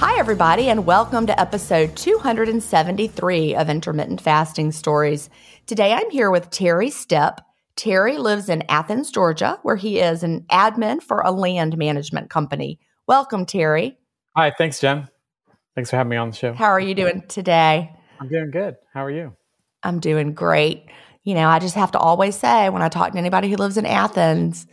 [0.00, 5.28] Hi, everybody, and welcome to episode 273 of Intermittent Fasting Stories.
[5.66, 7.40] Today I'm here with Terry Stepp.
[7.76, 12.80] Terry lives in Athens, Georgia, where he is an admin for a land management company.
[13.06, 13.98] Welcome, Terry.
[14.34, 15.06] Hi, thanks, Gin.
[15.74, 16.54] Thanks for having me on the show.
[16.54, 17.94] How are you doing today?
[18.18, 18.76] I'm doing good.
[18.94, 19.34] How are you?
[19.82, 20.86] I'm doing great.
[21.24, 23.76] You know, I just have to always say when I talk to anybody who lives
[23.76, 24.66] in Athens,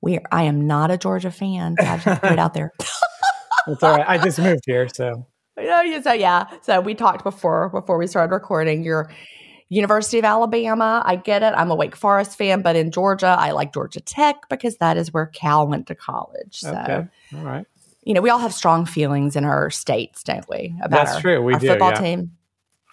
[0.00, 1.76] we I am not a Georgia fan.
[1.78, 2.72] I just put it out there.
[3.66, 4.06] It's all right.
[4.08, 5.26] I just moved here, so.
[5.56, 8.82] So yeah, so we talked before before we started recording.
[8.82, 9.10] You're
[9.70, 11.00] University of Alabama.
[11.06, 11.54] I get it.
[11.56, 15.12] I'm a Wake Forest fan, but in Georgia, I like Georgia Tech because that is
[15.12, 16.58] where Cal went to college.
[16.58, 17.06] So, okay.
[17.36, 17.66] all right.
[18.02, 20.74] You know, we all have strong feelings in our states, don't we?
[20.82, 21.42] About That's our, true.
[21.42, 21.68] We our do.
[21.68, 22.00] Football yeah.
[22.00, 22.32] team.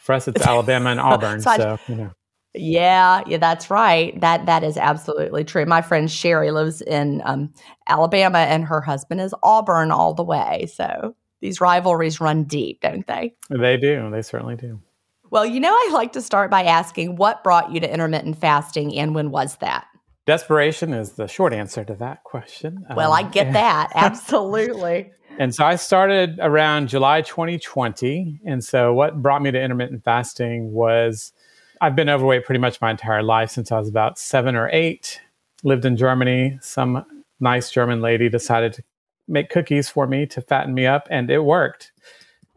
[0.02, 1.42] For us, it's Alabama and Auburn.
[1.42, 2.12] so, so you know.
[2.60, 4.20] Yeah, yeah, that's right.
[4.22, 5.66] That that is absolutely true.
[5.66, 7.54] My friend Sherry lives in um,
[7.88, 10.68] Alabama, and her husband is Auburn all the way.
[10.74, 13.36] So these rivalries run deep, don't they?
[13.50, 14.10] They do.
[14.12, 14.82] They certainly do.
[15.30, 18.98] Well, you know, I like to start by asking what brought you to intermittent fasting,
[18.98, 19.86] and when was that?
[20.26, 22.86] Desperation is the short answer to that question.
[22.96, 25.12] Well, um, I get that absolutely.
[25.40, 28.42] And so I started around July 2020.
[28.46, 31.32] And so what brought me to intermittent fasting was
[31.82, 35.22] I've been overweight pretty much my entire life since I was about seven or eight.
[35.64, 36.58] Lived in Germany.
[36.62, 37.06] Some
[37.40, 38.84] nice German lady decided to
[39.28, 41.92] make cookies for me to fatten me up, and it worked.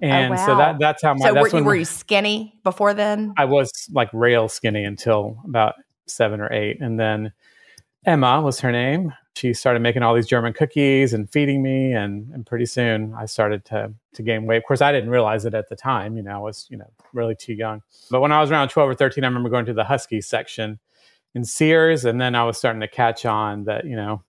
[0.02, 0.46] Oh, And oh, wow.
[0.46, 1.28] so that that's how my.
[1.28, 3.34] So that's were, you, were you skinny before then?
[3.36, 5.74] I was like rail skinny until about
[6.06, 7.32] seven or eight, and then
[8.04, 9.12] Emma was her name.
[9.36, 13.26] She started making all these German cookies and feeding me, and, and pretty soon I
[13.26, 14.58] started to to gain weight.
[14.58, 16.16] Of course, I didn't realize it at the time.
[16.16, 17.82] You know, I was you know really too young.
[18.10, 20.78] But when I was around twelve or thirteen, I remember going to the Husky section
[21.34, 24.22] in Sears, and then I was starting to catch on that you know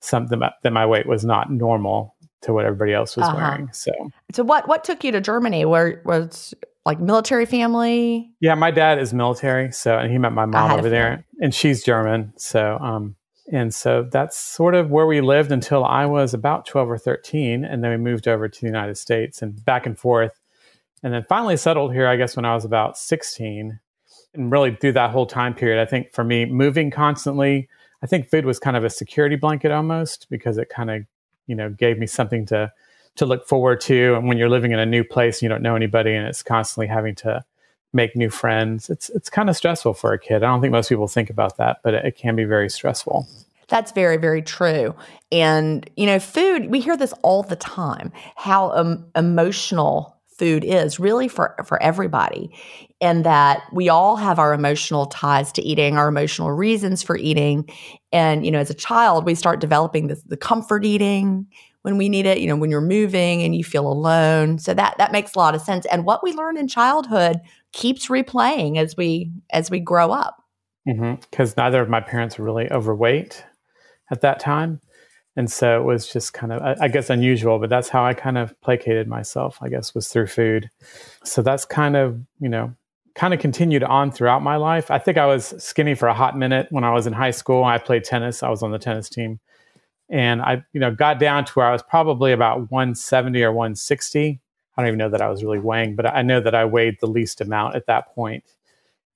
[0.00, 3.36] something that my weight was not normal to what everybody else was uh-huh.
[3.36, 3.72] wearing.
[3.72, 3.92] So,
[4.32, 5.64] so what what took you to Germany?
[5.64, 6.54] Where was
[6.86, 8.30] like military family?
[8.40, 11.84] Yeah, my dad is military, so and he met my mom over there, and she's
[11.84, 12.32] German.
[12.36, 13.16] So, um,
[13.50, 17.64] and so that's sort of where we lived until I was about twelve or thirteen,
[17.64, 20.40] and then we moved over to the United States and back and forth,
[21.02, 22.06] and then finally settled here.
[22.06, 23.80] I guess when I was about sixteen,
[24.34, 27.68] and really through that whole time period, I think for me, moving constantly.
[28.02, 31.02] I think food was kind of a security blanket almost because it kind of,
[31.46, 32.72] you know, gave me something to
[33.16, 34.14] to look forward to.
[34.14, 36.42] And when you're living in a new place, and you don't know anybody, and it's
[36.42, 37.44] constantly having to
[37.92, 38.90] make new friends.
[38.90, 40.36] It's it's kind of stressful for a kid.
[40.36, 43.28] I don't think most people think about that, but it, it can be very stressful.
[43.68, 44.96] That's very, very true.
[45.30, 50.98] And, you know, food, we hear this all the time how um, emotional food is
[50.98, 52.50] really for, for everybody.
[53.00, 57.70] And that we all have our emotional ties to eating, our emotional reasons for eating.
[58.12, 61.46] And, you know, as a child, we start developing this, the comfort eating
[61.82, 64.58] when we need it, you know, when you're moving and you feel alone.
[64.58, 65.86] So that that makes a lot of sense.
[65.86, 67.40] And what we learn in childhood
[67.72, 70.36] keeps replaying as we as we grow up.
[70.84, 71.60] Because mm-hmm.
[71.60, 73.44] neither of my parents were really overweight
[74.10, 74.80] at that time,
[75.36, 77.58] and so it was just kind of, I, I guess, unusual.
[77.58, 79.58] But that's how I kind of placated myself.
[79.60, 80.70] I guess was through food.
[81.24, 82.74] So that's kind of you know
[83.14, 84.90] kind of continued on throughout my life.
[84.90, 87.64] I think I was skinny for a hot minute when I was in high school.
[87.64, 88.42] I played tennis.
[88.42, 89.40] I was on the tennis team
[90.10, 94.40] and I, you know, got down to where I was probably about 170 or 160.
[94.80, 96.96] I don't even know that I was really weighing, but I know that I weighed
[97.00, 98.44] the least amount at that point.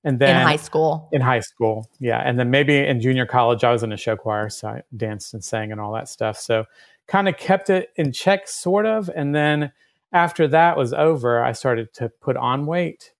[0.03, 3.63] And then in high school, in high school, yeah, and then maybe in junior college,
[3.63, 6.37] I was in a show choir, so I danced and sang and all that stuff.
[6.37, 6.65] So
[7.07, 9.09] kind of kept it in check, sort of.
[9.15, 9.71] And then
[10.13, 13.13] after that was over, I started to put on weight,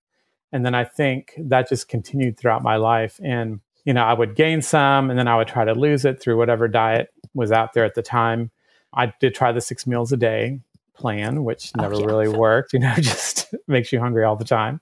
[0.52, 3.18] and then I think that just continued throughout my life.
[3.20, 6.20] And you know, I would gain some and then I would try to lose it
[6.20, 8.50] through whatever diet was out there at the time.
[8.92, 10.60] I did try the six meals a day
[10.96, 12.06] plan, which oh, never oh, yeah.
[12.06, 14.80] really worked, you know, just makes you hungry all the time.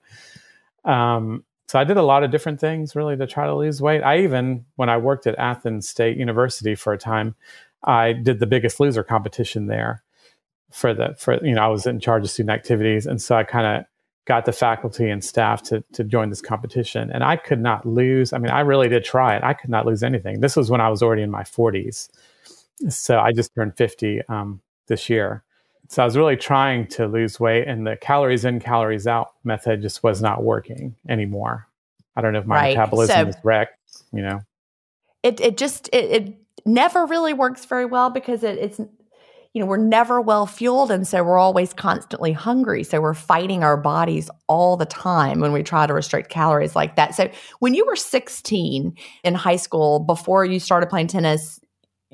[0.84, 4.02] Um, so I did a lot of different things really to try to lose weight.
[4.02, 7.34] I even, when I worked at Athens State University for a time,
[7.82, 10.02] I did the biggest loser competition there
[10.70, 13.06] for the, for, you know, I was in charge of student activities.
[13.06, 13.86] And so I kind of
[14.26, 17.10] got the faculty and staff to, to join this competition.
[17.10, 18.32] And I could not lose.
[18.32, 19.42] I mean, I really did try it.
[19.42, 20.40] I could not lose anything.
[20.40, 22.08] This was when I was already in my 40s.
[22.88, 25.44] So I just turned 50 um, this year.
[25.88, 29.82] So I was really trying to lose weight, and the calories in, calories out method
[29.82, 31.68] just was not working anymore.
[32.16, 32.76] I don't know if my right.
[32.76, 33.78] metabolism so, is wrecked,
[34.12, 34.40] you know.
[35.22, 36.34] It, it just, it, it
[36.64, 38.80] never really works very well because it, it's
[39.54, 40.90] you know, we're never well fueled.
[40.90, 42.82] And so we're always constantly hungry.
[42.82, 46.96] So we're fighting our bodies all the time when we try to restrict calories like
[46.96, 47.14] that.
[47.14, 51.60] So when you were 16 in high school, before you started playing tennis,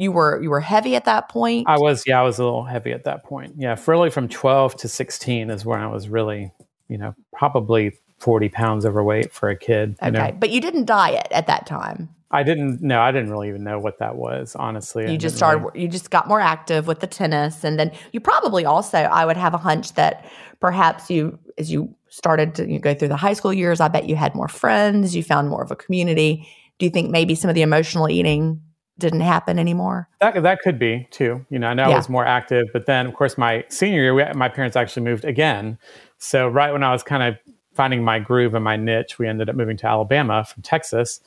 [0.01, 2.65] you were you were heavy at that point i was yeah i was a little
[2.65, 6.51] heavy at that point yeah really from 12 to 16 is where i was really
[6.89, 10.37] you know probably 40 pounds overweight for a kid okay know?
[10.39, 13.01] but you didn't diet at that time I didn't know.
[13.01, 15.11] I didn't really even know what that was, honestly.
[15.11, 15.83] You just started, really...
[15.83, 17.65] you just got more active with the tennis.
[17.65, 20.25] And then you probably also, I would have a hunch that
[20.61, 24.09] perhaps you, as you started to you go through the high school years, I bet
[24.09, 26.47] you had more friends, you found more of a community.
[26.79, 28.63] Do you think maybe some of the emotional eating
[29.01, 30.09] didn't happen anymore?
[30.21, 31.45] That, that could be too.
[31.51, 31.95] You know, I know yeah.
[31.95, 35.03] I was more active, but then of course my senior year, we, my parents actually
[35.03, 35.79] moved again.
[36.19, 37.37] So right when I was kind of
[37.75, 41.21] finding my groove and my niche, we ended up moving to Alabama from Texas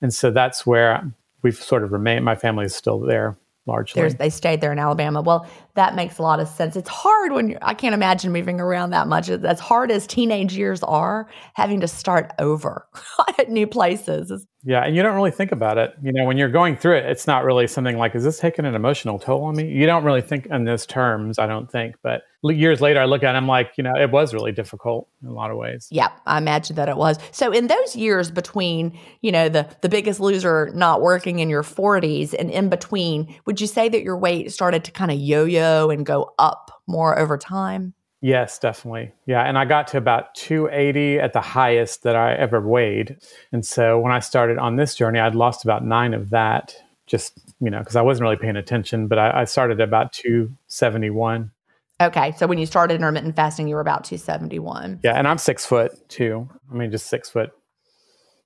[0.00, 1.10] and so that's where
[1.42, 2.24] we've sort of remained.
[2.24, 4.00] My family is still there largely.
[4.00, 5.22] There's, they stayed there in Alabama.
[5.22, 5.46] Well,
[5.78, 6.74] that makes a lot of sense.
[6.74, 9.30] It's hard when you're, I can't imagine moving around that much.
[9.30, 12.86] As hard as teenage years are, having to start over
[13.38, 14.44] at new places.
[14.64, 15.94] Yeah, and you don't really think about it.
[16.02, 18.64] You know, when you're going through it, it's not really something like, is this taking
[18.64, 19.68] an emotional toll on me?
[19.68, 21.94] You don't really think in those terms, I don't think.
[22.02, 25.08] But years later, I look at it, I'm like, you know, it was really difficult
[25.22, 25.86] in a lot of ways.
[25.90, 27.18] Yeah, I imagine that it was.
[27.30, 31.62] So in those years between, you know, the the biggest loser not working in your
[31.62, 35.67] 40s and in between, would you say that your weight started to kind of yo-yo
[35.90, 37.94] and go up more over time?
[38.20, 39.12] Yes, definitely.
[39.26, 39.42] Yeah.
[39.42, 43.16] And I got to about 280 at the highest that I ever weighed.
[43.52, 46.74] And so when I started on this journey, I'd lost about nine of that,
[47.06, 50.12] just, you know, because I wasn't really paying attention, but I, I, started at about
[50.12, 51.52] 271.
[52.00, 52.32] Okay.
[52.32, 55.00] So when you started intermittent fasting, you were about 271.
[55.04, 55.12] Yeah.
[55.12, 56.48] And I'm six foot two.
[56.70, 57.52] I mean, just six foot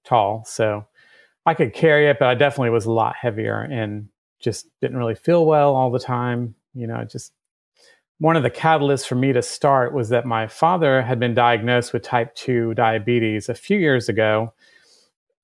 [0.04, 0.44] tall.
[0.46, 0.86] So
[1.46, 5.14] I could carry it, but I definitely was a lot heavier and just didn't really
[5.14, 6.56] feel well all the time.
[6.74, 7.32] You know, just
[8.18, 11.92] one of the catalysts for me to start was that my father had been diagnosed
[11.92, 14.52] with type 2 diabetes a few years ago.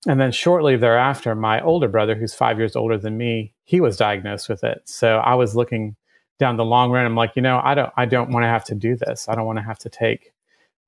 [0.06, 3.97] And then shortly thereafter, my older brother, who's five years older than me, he was
[3.97, 4.82] diagnosed with it.
[4.85, 5.97] So I was looking
[6.38, 7.04] down the long run.
[7.04, 9.28] I'm like, you know, I don't, I don't want to have to do this.
[9.28, 10.32] I don't want to have to take,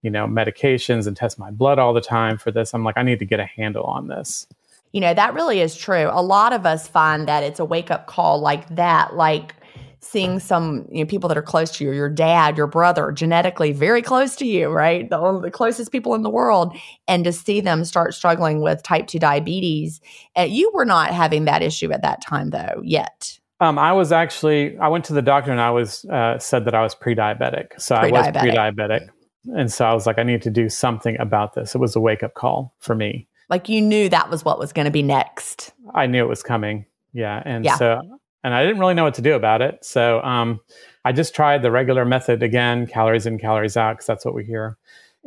[0.03, 2.73] you know, medications and test my blood all the time for this.
[2.73, 4.47] I'm like, I need to get a handle on this.
[4.93, 6.09] You know, that really is true.
[6.11, 9.55] A lot of us find that it's a wake up call like that, like
[10.01, 13.73] seeing some you know, people that are close to you, your dad, your brother, genetically
[13.73, 15.09] very close to you, right?
[15.09, 16.77] The, the closest people in the world,
[17.07, 20.01] and to see them start struggling with type 2 diabetes.
[20.37, 23.39] Uh, you were not having that issue at that time, though, yet.
[23.61, 26.75] Um, I was actually, I went to the doctor and I was uh, said that
[26.75, 27.79] I was pre diabetic.
[27.79, 28.15] So pre-diabetic.
[28.15, 29.09] I was pre diabetic.
[29.55, 31.75] And so I was like, I need to do something about this.
[31.75, 33.29] It was a wake up call for me.
[33.51, 35.73] Like you knew that was what was going to be next.
[35.95, 36.87] I knew it was coming.
[37.13, 37.43] Yeah.
[37.45, 37.77] And yeah.
[37.77, 38.01] so
[38.43, 39.85] and I didn't really know what to do about it.
[39.85, 40.61] So um,
[41.05, 44.45] I just tried the regular method again, calories in, calories out, because that's what we
[44.45, 44.77] hear,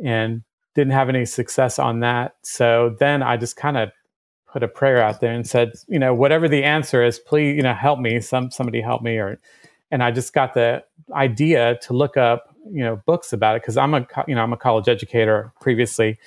[0.02, 0.42] and
[0.74, 2.34] didn't have any success on that.
[2.42, 3.90] So then I just kind of
[4.54, 7.62] put a prayer out there and said, you know, whatever the answer is, please, you
[7.62, 8.20] know, help me.
[8.20, 9.38] Some somebody help me, or
[9.90, 13.76] and I just got the idea to look up, you know, books about it because
[13.76, 16.18] I'm a you know I'm a college educator previously,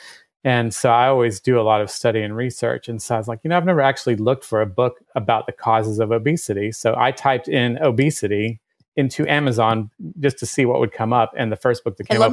[0.47, 2.87] and so I always do a lot of study and research.
[2.87, 5.45] And so I was like, you know, I've never actually looked for a book about
[5.45, 6.71] the causes of obesity.
[6.71, 8.61] So I typed in obesity
[8.95, 11.33] into Amazon just to see what would come up.
[11.35, 12.31] And the first book that came and let up.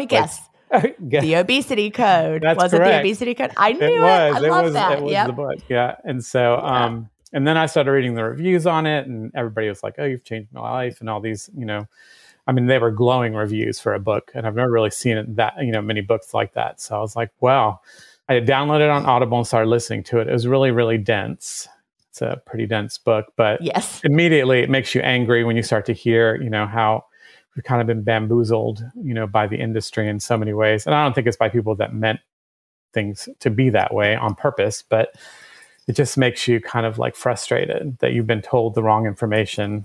[0.70, 1.20] Let me guess.
[1.24, 2.42] the obesity code.
[2.42, 2.88] That's was correct.
[2.88, 3.50] it the obesity code?
[3.56, 4.00] I knew it.
[4.00, 4.36] Was.
[4.36, 4.36] it.
[4.36, 4.98] I love was, that.
[4.98, 5.26] It was yep.
[5.26, 5.58] the book.
[5.68, 5.96] Yeah.
[6.04, 6.84] And so, yeah.
[6.84, 10.04] um, and then I started reading the reviews on it, and everybody was like, "Oh,
[10.04, 11.88] you've changed my life," and all these, you know,
[12.46, 15.54] I mean, they were glowing reviews for a book, and I've never really seen that,
[15.60, 16.80] you know, many books like that.
[16.80, 17.80] So I was like, "Wow."
[18.28, 20.28] I downloaded it on Audible and started listening to it.
[20.28, 21.68] It was really, really dense.
[22.08, 25.84] It's a pretty dense book, but yes, immediately it makes you angry when you start
[25.86, 27.04] to hear, you know, how
[27.54, 30.86] we've kind of been bamboozled, you know, by the industry in so many ways.
[30.86, 32.20] And I don't think it's by people that meant
[32.92, 35.16] things to be that way on purpose, but
[35.86, 39.84] it just makes you kind of like frustrated that you've been told the wrong information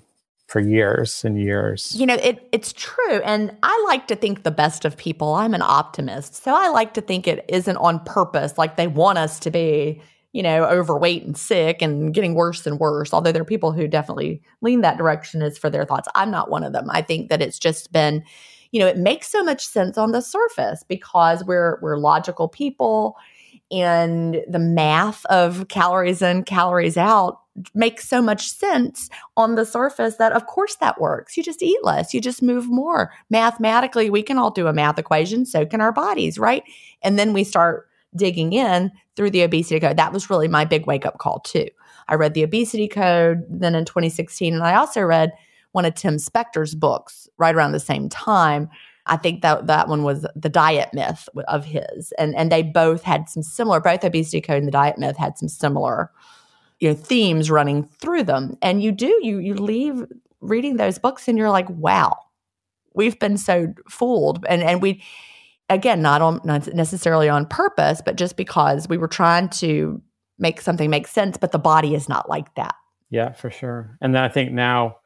[0.50, 1.96] for years and years.
[1.96, 3.22] You know, it it's true.
[3.24, 5.36] And I like to think the best of people.
[5.36, 6.44] I'm an optimist.
[6.44, 10.01] So I like to think it isn't on purpose, like they want us to be,
[10.34, 13.13] you know, overweight and sick and getting worse and worse.
[13.13, 16.08] Although there are people who definitely lean that direction as for their thoughts.
[16.15, 16.89] I'm not one of them.
[16.89, 18.24] I think that it's just been,
[18.72, 23.15] you know, it makes so much sense on the surface because we're we're logical people
[23.72, 27.39] and the math of calories in, calories out
[27.74, 31.38] makes so much sense on the surface that of course that works.
[31.38, 33.12] You just eat less, you just move more.
[33.30, 36.63] Mathematically, we can all do a math equation, so can our bodies, right?
[37.01, 39.98] And then we start digging in through the obesity code.
[39.98, 41.68] That was really my big wake up call too.
[42.08, 45.32] I read the obesity code then in 2016 and I also read
[45.74, 48.70] one of Tim Spector's books right around the same time
[49.10, 53.04] I think that that one was the diet myth of his, and and they both
[53.04, 53.80] had some similar.
[53.80, 56.12] Both obesity code and the diet myth had some similar,
[56.79, 58.57] you know, themes running through them.
[58.62, 60.05] And you do you you leave
[60.41, 62.17] reading those books and you're like, wow,
[62.93, 65.03] we've been so fooled, and and we
[65.69, 70.01] again not on not necessarily on purpose, but just because we were trying to
[70.38, 72.75] make something make sense, but the body is not like that.
[73.09, 73.98] Yeah, for sure.
[74.01, 74.99] And then I think now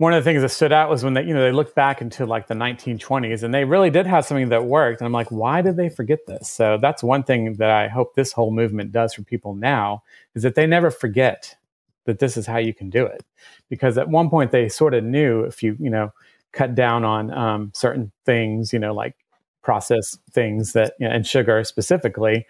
[0.00, 2.00] one of the things that stood out was when they, you know, they looked back
[2.00, 5.02] into like the 1920s and they really did have something that worked.
[5.02, 6.48] And I'm like, why did they forget this?
[6.50, 10.02] So that's one thing that I hope this whole movement does for people now
[10.34, 11.54] is that they never forget
[12.06, 13.22] that this is how you can do it.
[13.68, 16.14] Because at one point they sort of knew if you, you know,
[16.52, 19.16] cut down on um, certain things, you know, like
[19.62, 22.46] processed things that, you know, and sugar specifically,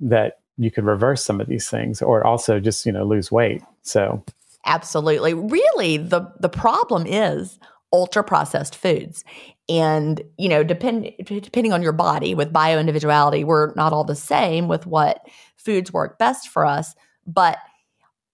[0.00, 3.62] that you could reverse some of these things or also just, you know, lose weight.
[3.82, 4.24] So
[4.64, 5.34] Absolutely.
[5.34, 7.58] Really, the the problem is
[7.92, 9.24] ultra processed foods.
[9.68, 14.16] And, you know, depend, depending on your body with bio individuality, we're not all the
[14.16, 15.20] same with what
[15.56, 16.94] foods work best for us,
[17.26, 17.56] but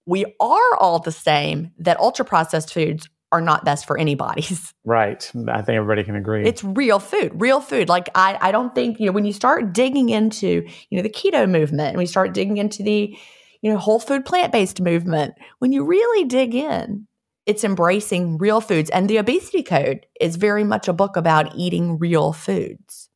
[0.06, 4.74] we are all the same that ultra processed foods are not best for anybody's.
[4.82, 5.30] Right.
[5.48, 6.44] I think everybody can agree.
[6.44, 7.88] It's real food, real food.
[7.88, 11.10] Like I I don't think, you know, when you start digging into, you know, the
[11.10, 13.16] keto movement and we start digging into the
[13.62, 15.34] you know, whole food plant based movement.
[15.58, 17.06] When you really dig in,
[17.46, 18.90] it's embracing real foods.
[18.90, 23.08] And the obesity code is very much a book about eating real foods.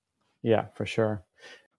[0.42, 1.24] Yeah, for sure.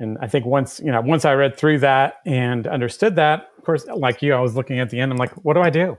[0.00, 3.64] And I think once, you know, once I read through that and understood that, of
[3.64, 5.98] course, like you, I was looking at the end, I'm like, what do I do?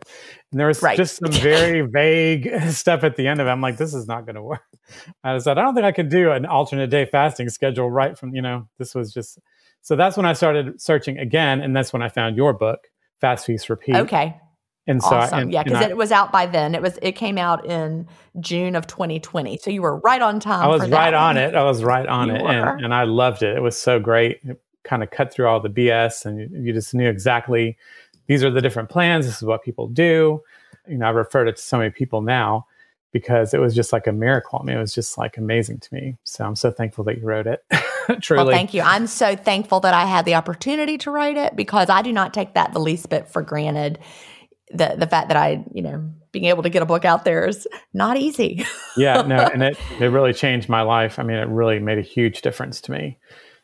[0.51, 0.97] And there was right.
[0.97, 3.51] just some very vague stuff at the end of it.
[3.51, 4.63] I'm like, this is not going to work.
[5.23, 8.33] I said, I don't think I could do an alternate day fasting schedule right from,
[8.33, 9.39] you know, this was just,
[9.83, 11.61] so that's when I started searching again.
[11.61, 12.87] And that's when I found your book,
[13.19, 13.95] Fast Feast Repeat.
[13.95, 14.35] Okay.
[14.91, 15.39] And so, awesome.
[15.39, 16.75] and, yeah, because it was out by then.
[16.75, 18.07] It was it came out in
[18.41, 20.63] June of 2020, so you were right on time.
[20.63, 21.55] I was right on it.
[21.55, 23.55] I was right on you it, and, and I loved it.
[23.55, 24.41] It was so great.
[24.43, 27.77] It kind of cut through all the BS, and you, you just knew exactly
[28.27, 29.25] these are the different plans.
[29.25, 30.41] This is what people do.
[30.87, 32.67] You know, I refer to so many people now
[33.11, 34.59] because it was just like a miracle.
[34.61, 36.17] I mean, it was just like amazing to me.
[36.23, 37.63] So I'm so thankful that you wrote it.
[38.21, 38.43] Truly.
[38.43, 38.81] Well, thank you.
[38.81, 42.33] I'm so thankful that I had the opportunity to write it because I do not
[42.33, 43.99] take that the least bit for granted
[44.73, 47.47] the the fact that I, you know, being able to get a book out there
[47.47, 48.65] is not easy.
[48.97, 51.19] yeah, no, and it it really changed my life.
[51.19, 53.17] I mean, it really made a huge difference to me.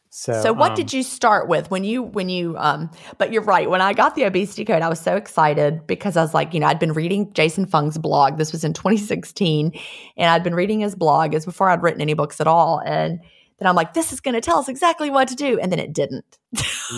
[0.09, 3.43] So, so what um, did you start with when you when you um but you're
[3.43, 6.53] right when I got the obesity code I was so excited because I was like
[6.53, 9.77] you know I'd been reading Jason Fung's blog this was in 2016
[10.15, 13.19] and I'd been reading his blog as before I'd written any books at all and
[13.59, 15.59] then I'm like, this is going to tell us exactly what to do.
[15.59, 16.37] And then it didn't.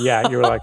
[0.02, 0.28] yeah.
[0.28, 0.62] You were like,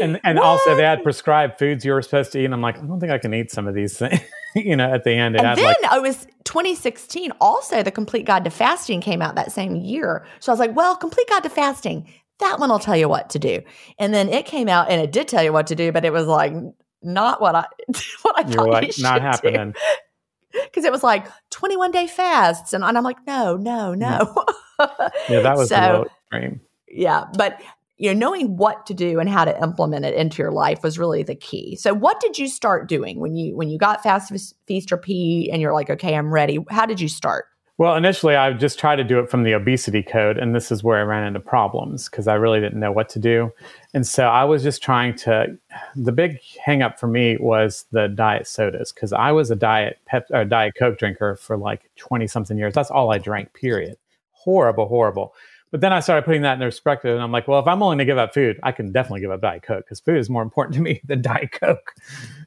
[0.00, 2.44] and, and also they had prescribed foods you were supposed to eat.
[2.44, 4.20] And I'm like, I don't think I can eat some of these things.
[4.54, 5.36] you know, at the end.
[5.36, 7.32] and then like, it was 2016.
[7.40, 10.24] Also, the Complete Guide to Fasting came out that same year.
[10.38, 13.30] So I was like, well, Complete Guide to Fasting, that one will tell you what
[13.30, 13.60] to do.
[13.98, 16.12] And then it came out and it did tell you what to do, but it
[16.12, 16.52] was like,
[17.02, 17.66] not what I
[18.22, 19.72] what I thought like, not happening.
[19.72, 19.80] Do
[20.62, 23.98] because it was like 21 day fasts and, and i'm like no no mm.
[23.98, 24.44] no
[25.28, 27.60] yeah that was so, extreme yeah but
[27.96, 30.98] you know knowing what to do and how to implement it into your life was
[30.98, 34.32] really the key so what did you start doing when you when you got fast
[34.66, 38.52] feast repeat and you're like okay i'm ready how did you start well, initially, I
[38.52, 41.26] just tried to do it from the obesity code, and this is where I ran
[41.26, 43.50] into problems because I really didn't know what to do.
[43.92, 45.58] And so I was just trying to.
[45.96, 50.26] The big hangup for me was the diet sodas because I was a diet pep
[50.30, 52.74] or diet Coke drinker for like twenty something years.
[52.74, 53.54] That's all I drank.
[53.54, 53.96] Period.
[54.44, 55.34] Horrible, horrible.
[55.70, 57.98] But then I started putting that in perspective, and I'm like, well, if I'm willing
[57.98, 60.42] to give up food, I can definitely give up diet Coke because food is more
[60.42, 61.94] important to me than diet Coke.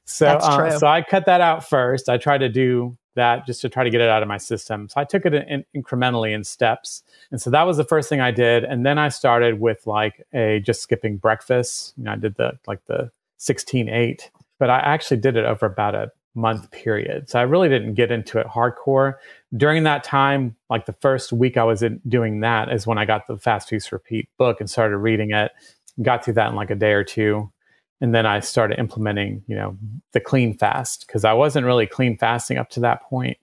[0.05, 2.07] So, um, so I cut that out first.
[2.07, 4.87] I tried to do that just to try to get it out of my system.
[4.87, 7.03] So I took it in, incrementally in steps.
[7.31, 8.63] And so that was the first thing I did.
[8.63, 11.95] And then I started with like a just skipping breakfast.
[11.97, 15.65] You know, I did the like the 16 8, but I actually did it over
[15.65, 17.29] about a month period.
[17.29, 19.15] So I really didn't get into it hardcore.
[19.55, 23.27] During that time, like the first week I was doing that is when I got
[23.27, 25.51] the Fast Feast Repeat book and started reading it.
[26.01, 27.51] Got through that in like a day or two
[28.01, 29.77] and then I started implementing, you know,
[30.11, 33.37] the clean fast because I wasn't really clean fasting up to that point.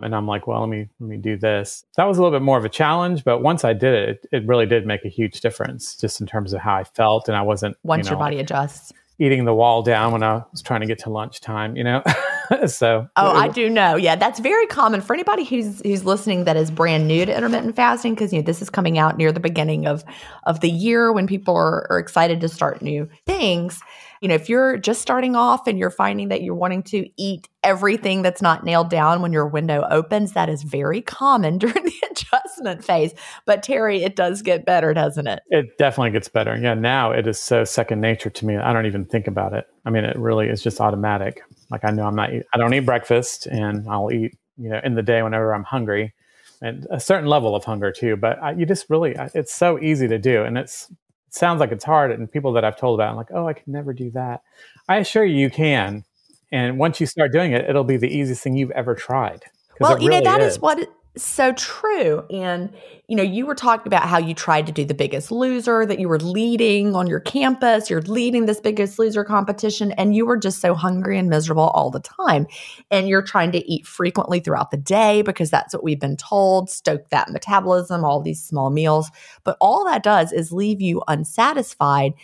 [0.00, 1.84] And I'm like, well, let me let me do this.
[1.96, 4.42] That was a little bit more of a challenge, but once I did it, it,
[4.42, 7.36] it really did make a huge difference just in terms of how I felt, and
[7.36, 8.92] I wasn't once you know, your body adjusts
[9.22, 12.02] eating the wall down when I was trying to get to lunchtime, you know.
[12.66, 13.94] so Oh, I do know.
[13.94, 17.76] Yeah, that's very common for anybody who's who's listening that is brand new to intermittent
[17.76, 20.04] fasting because you know this is coming out near the beginning of
[20.44, 23.80] of the year when people are, are excited to start new things.
[24.22, 27.48] You know, if you're just starting off and you're finding that you're wanting to eat
[27.64, 32.02] everything that's not nailed down when your window opens, that is very common during the
[32.08, 33.12] adjustment phase.
[33.46, 35.40] But Terry, it does get better, doesn't it?
[35.48, 36.56] It definitely gets better.
[36.56, 38.56] Yeah, now it is so second nature to me.
[38.56, 39.66] I don't even think about it.
[39.84, 41.42] I mean, it really is just automatic.
[41.72, 44.94] Like I know I'm not, I don't eat breakfast and I'll eat, you know, in
[44.94, 46.14] the day whenever I'm hungry
[46.60, 48.16] and a certain level of hunger too.
[48.16, 50.44] But I, you just really, it's so easy to do.
[50.44, 50.96] And it's, it
[51.34, 52.12] sounds like it's hard.
[52.12, 54.42] And people that I've told about, I'm like, oh, I can never do that.
[54.88, 56.04] I assure you, you can.
[56.50, 59.44] And once you start doing it, it'll be the easiest thing you've ever tried.
[59.80, 60.54] Well, you really know, that is.
[60.54, 62.24] is what so true.
[62.30, 62.72] And,
[63.06, 66.00] you know, you were talking about how you tried to do the biggest loser, that
[66.00, 70.38] you were leading on your campus, you're leading this biggest loser competition, and you were
[70.38, 72.46] just so hungry and miserable all the time.
[72.90, 76.70] And you're trying to eat frequently throughout the day because that's what we've been told,
[76.70, 79.10] stoke that metabolism, all these small meals.
[79.44, 82.14] But all that does is leave you unsatisfied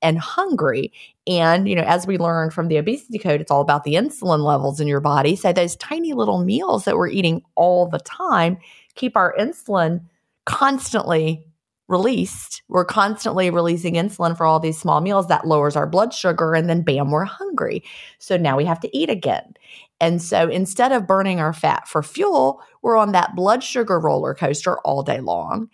[0.00, 0.92] and hungry.
[1.28, 4.42] And, you know, as we learned from the obesity code, it's all about the insulin
[4.42, 5.36] levels in your body.
[5.36, 8.56] So those tiny little meals that we're eating all the time
[8.94, 10.00] keep our insulin
[10.46, 11.44] constantly
[11.86, 12.62] released.
[12.68, 16.68] We're constantly releasing insulin for all these small meals that lowers our blood sugar and
[16.68, 17.82] then bam, we're hungry.
[18.18, 19.54] So now we have to eat again.
[20.00, 24.34] And so instead of burning our fat for fuel, we're on that blood sugar roller
[24.34, 25.68] coaster all day long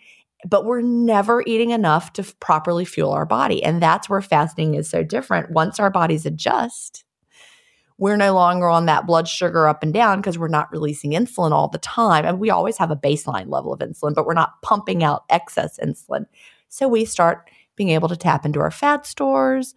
[0.47, 3.63] but we're never eating enough to f- properly fuel our body.
[3.63, 5.51] And that's where fasting is so different.
[5.51, 7.03] Once our bodies adjust,
[7.97, 11.51] we're no longer on that blood sugar up and down because we're not releasing insulin
[11.51, 12.25] all the time.
[12.25, 15.79] And we always have a baseline level of insulin, but we're not pumping out excess
[15.79, 16.25] insulin.
[16.67, 19.73] So we start being able to tap into our fat stores.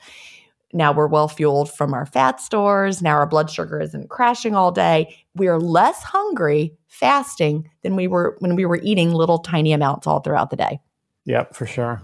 [0.73, 3.01] Now we're well fueled from our fat stores.
[3.01, 5.17] Now our blood sugar isn't crashing all day.
[5.35, 10.07] We are less hungry fasting than we were when we were eating little tiny amounts
[10.07, 10.81] all throughout the day.
[11.25, 12.03] Yep, for sure.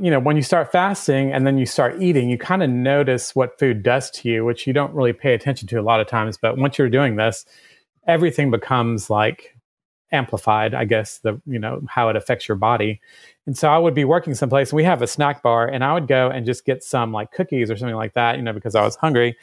[0.00, 3.36] You know, when you start fasting and then you start eating, you kind of notice
[3.36, 6.06] what food does to you, which you don't really pay attention to a lot of
[6.06, 6.38] times.
[6.38, 7.44] But once you're doing this,
[8.06, 9.54] everything becomes like
[10.10, 13.00] amplified, I guess, the you know, how it affects your body.
[13.46, 15.94] And so I would be working someplace and we have a snack bar and I
[15.94, 18.76] would go and just get some like cookies or something like that, you know, because
[18.76, 19.36] I was hungry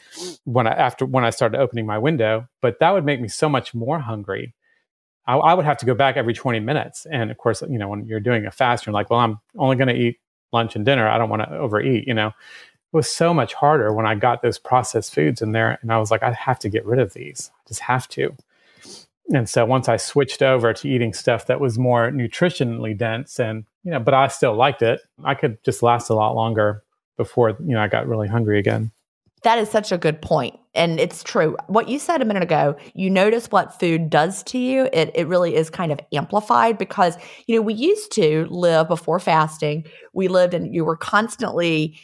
[0.44, 2.48] when I after when I started opening my window.
[2.62, 4.54] But that would make me so much more hungry.
[5.26, 7.06] I, I would have to go back every 20 minutes.
[7.10, 9.76] And of course, you know, when you're doing a fast, you're like, well, I'm only
[9.76, 10.18] going to eat
[10.52, 11.06] lunch and dinner.
[11.06, 12.28] I don't want to overeat, you know.
[12.28, 15.78] It was so much harder when I got those processed foods in there.
[15.82, 17.50] And I was like, I have to get rid of these.
[17.54, 18.34] I just have to.
[19.32, 23.64] And so once I switched over to eating stuff that was more nutritionally dense and,
[23.84, 26.82] you know, but I still liked it, I could just last a lot longer
[27.16, 28.92] before, you know, I got really hungry again.
[29.42, 30.58] That is such a good point.
[30.74, 31.56] And it's true.
[31.66, 34.88] What you said a minute ago, you notice what food does to you.
[34.92, 37.16] It, it really is kind of amplified because,
[37.46, 39.86] you know, we used to live before fasting.
[40.12, 41.98] We lived and you were constantly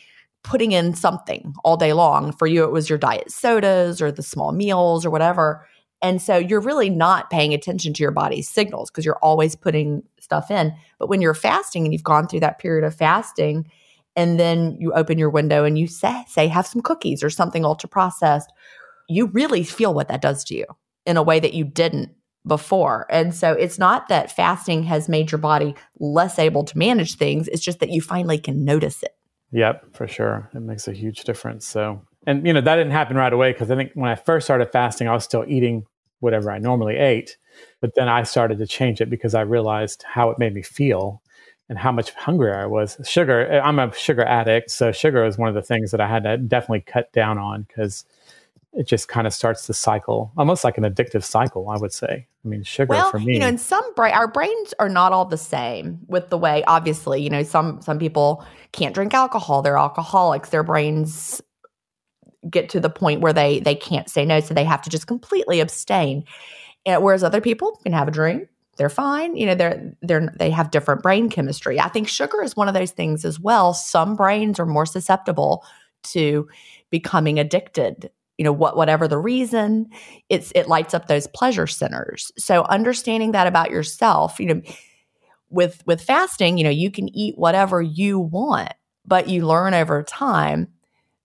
[0.45, 2.33] putting in something all day long.
[2.33, 5.67] For you, it was your diet sodas or the small meals or whatever.
[6.07, 10.05] And so you're really not paying attention to your body's signals because you're always putting
[10.21, 10.73] stuff in.
[11.01, 13.69] But when you're fasting and you've gone through that period of fasting,
[14.14, 17.64] and then you open your window and you say, say have some cookies or something
[17.64, 18.53] ultra processed,
[19.09, 20.66] you really feel what that does to you
[21.07, 22.11] in a way that you didn't
[22.47, 23.09] before.
[23.11, 27.49] And so it's not that fasting has made your body less able to manage things,
[27.49, 29.16] it's just that you finally can notice it.
[29.51, 30.49] Yep, for sure.
[30.55, 31.66] It makes a huge difference.
[31.66, 34.47] So and you know that didn't happen right away because I think when I first
[34.47, 35.85] started fasting, I was still eating
[36.21, 37.37] whatever I normally ate,
[37.81, 41.23] but then I started to change it because I realized how it made me feel
[41.69, 42.97] and how much hungrier I was.
[43.05, 46.09] Sugar, eh, I'm a sugar addict, so sugar is one of the things that I
[46.09, 48.05] had to definitely cut down on because
[48.77, 52.27] it just kind of starts the cycle, almost like an addictive cycle, I would say.
[52.45, 53.35] I mean, sugar well, for me.
[53.35, 56.63] You know, in some brain, our brains are not all the same with the way.
[56.67, 60.51] Obviously, you know, some some people can't drink alcohol; they're alcoholics.
[60.51, 61.41] Their brains
[62.51, 65.07] get to the point where they they can't say no, so they have to just
[65.07, 66.25] completely abstain.
[66.85, 69.37] And whereas other people can have a drink, they're fine.
[69.37, 71.81] You know, they're they're they have different brain chemistry.
[71.81, 73.75] I think sugar is one of those things as well.
[73.75, 75.65] Some brains are more susceptible
[76.05, 76.49] to
[76.91, 79.89] becoming addicted you know what whatever the reason
[80.29, 84.63] it's it lights up those pleasure centers so understanding that about yourself you know
[85.49, 88.73] with with fasting you know you can eat whatever you want
[89.05, 90.69] but you learn over time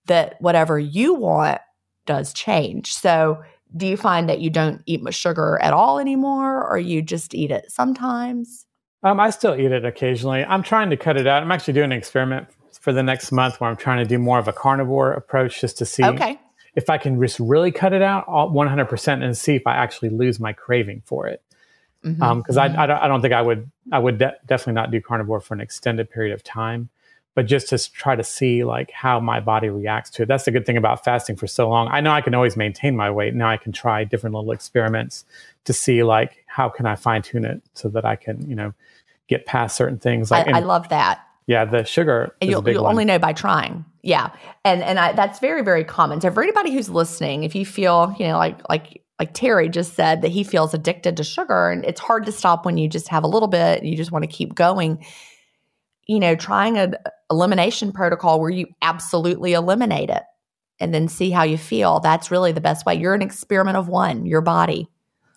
[0.06, 1.60] that whatever you want
[2.06, 2.94] does change.
[2.94, 3.44] So,
[3.76, 7.34] do you find that you don't eat much sugar at all anymore, or you just
[7.34, 8.66] eat it sometimes?
[9.04, 10.44] Um, I still eat it occasionally.
[10.44, 11.42] I'm trying to cut it out.
[11.42, 12.48] I'm actually doing an experiment
[12.80, 15.78] for the next month where I'm trying to do more of a carnivore approach just
[15.80, 16.40] to see okay.
[16.76, 20.40] if I can just really cut it out 100% and see if I actually lose
[20.40, 21.42] my craving for it.
[22.02, 22.24] Because mm-hmm.
[22.24, 22.60] um, mm-hmm.
[22.60, 25.40] I, I, don't, I, don't, think I would I would de- definitely not do carnivore
[25.40, 26.90] for an extended period of time.
[27.34, 30.28] But just to try to see like how my body reacts to it.
[30.28, 31.88] That's the good thing about fasting for so long.
[31.90, 33.34] I know I can always maintain my weight.
[33.34, 35.24] Now I can try different little experiments
[35.66, 38.74] to see like how can I fine tune it so that I can, you know,
[39.28, 40.30] get past certain things.
[40.30, 41.22] Like, I, I love that.
[41.48, 42.36] Yeah, the sugar.
[42.42, 43.86] And you'll, you'll only know by trying.
[44.04, 44.32] Yeah,
[44.64, 46.22] and and I, that's very very common.
[46.22, 49.94] So for anybody who's listening, if you feel you know like like like Terry just
[49.94, 53.08] said that he feels addicted to sugar, and it's hard to stop when you just
[53.10, 53.84] have a little bit.
[53.84, 55.04] You just want to keep going.
[56.12, 56.96] You know, trying an
[57.30, 60.24] elimination protocol where you absolutely eliminate it
[60.80, 62.02] and then see how you feel.
[62.02, 62.96] That's really the best way.
[62.96, 64.26] You're an experiment of one.
[64.26, 64.90] Your body.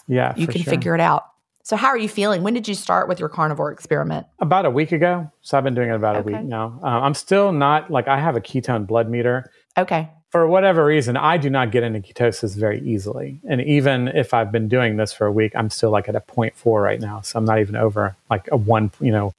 [0.08, 0.72] Yeah, you can sure.
[0.72, 1.24] figure it out.
[1.62, 2.42] So, how are you feeling?
[2.42, 4.26] When did you start with your carnivore experiment?
[4.38, 5.30] About a week ago.
[5.40, 6.34] So, I've been doing it about okay.
[6.34, 6.78] a week now.
[6.82, 9.50] Uh, I'm still not like I have a ketone blood meter.
[9.78, 10.10] Okay.
[10.28, 13.40] For whatever reason, I do not get into ketosis very easily.
[13.48, 16.20] And even if I've been doing this for a week, I'm still like at a
[16.20, 17.22] 0.4 right now.
[17.22, 19.32] So, I'm not even over like a one, you know.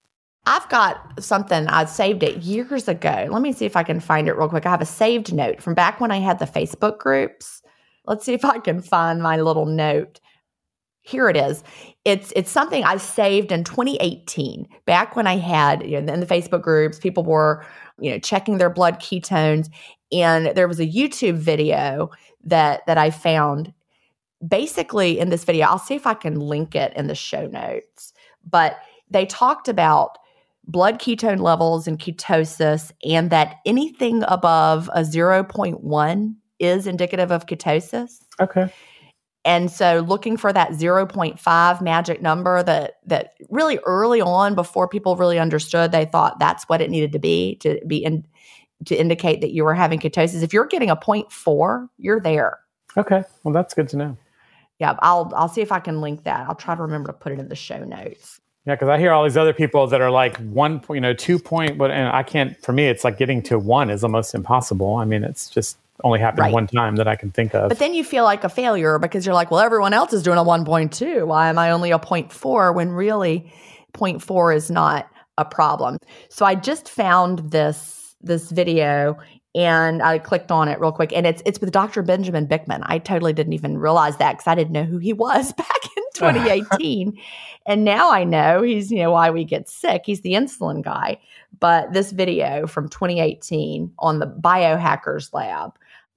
[0.47, 3.27] I've got something, I saved it years ago.
[3.29, 4.65] Let me see if I can find it real quick.
[4.65, 7.63] I have a saved note from back when I had the Facebook groups.
[8.05, 10.19] Let's see if I can find my little note
[11.05, 11.63] here it is.
[12.03, 16.25] It's it's something I saved in 2018, back when I had you know, in the
[16.25, 17.63] Facebook groups, people were
[17.99, 19.69] you know checking their blood ketones,
[20.11, 22.09] and there was a YouTube video
[22.43, 23.71] that that I found.
[24.45, 28.11] Basically, in this video, I'll see if I can link it in the show notes.
[28.43, 28.77] But
[29.09, 30.17] they talked about
[30.67, 38.23] blood ketone levels and ketosis, and that anything above a 0.1 is indicative of ketosis.
[38.39, 38.71] Okay.
[39.45, 45.15] And so looking for that 0.5 magic number that that really early on before people
[45.15, 48.25] really understood they thought that's what it needed to be to be in
[48.85, 50.41] to indicate that you were having ketosis.
[50.41, 52.59] If you're getting a 0.4, you're there.
[52.97, 53.23] Okay.
[53.43, 54.17] Well, that's good to know.
[54.79, 56.47] Yeah, I'll I'll see if I can link that.
[56.47, 58.41] I'll try to remember to put it in the show notes.
[58.65, 61.13] Yeah, because I hear all these other people that are like one, point, you know,
[61.13, 62.59] two point, but and I can't.
[62.63, 64.95] For me, it's like getting to one is almost impossible.
[64.95, 66.53] I mean, it's just only happened right.
[66.53, 67.69] one time that I can think of.
[67.69, 70.37] But then you feel like a failure because you're like, well, everyone else is doing
[70.37, 71.25] a 1.2.
[71.25, 71.99] Why am I only a
[72.29, 72.73] four?
[72.73, 73.51] when really
[74.19, 75.97] four is not a problem?
[76.29, 79.17] So I just found this this video
[79.53, 82.01] and I clicked on it real quick and it's it's with Dr.
[82.01, 82.81] Benjamin Bikman.
[82.83, 86.03] I totally didn't even realize that cuz I didn't know who he was back in
[86.15, 87.17] 2018.
[87.65, 90.03] and now I know he's, you know, why we get sick.
[90.05, 91.19] He's the insulin guy.
[91.59, 95.71] But this video from 2018 on the biohackers lab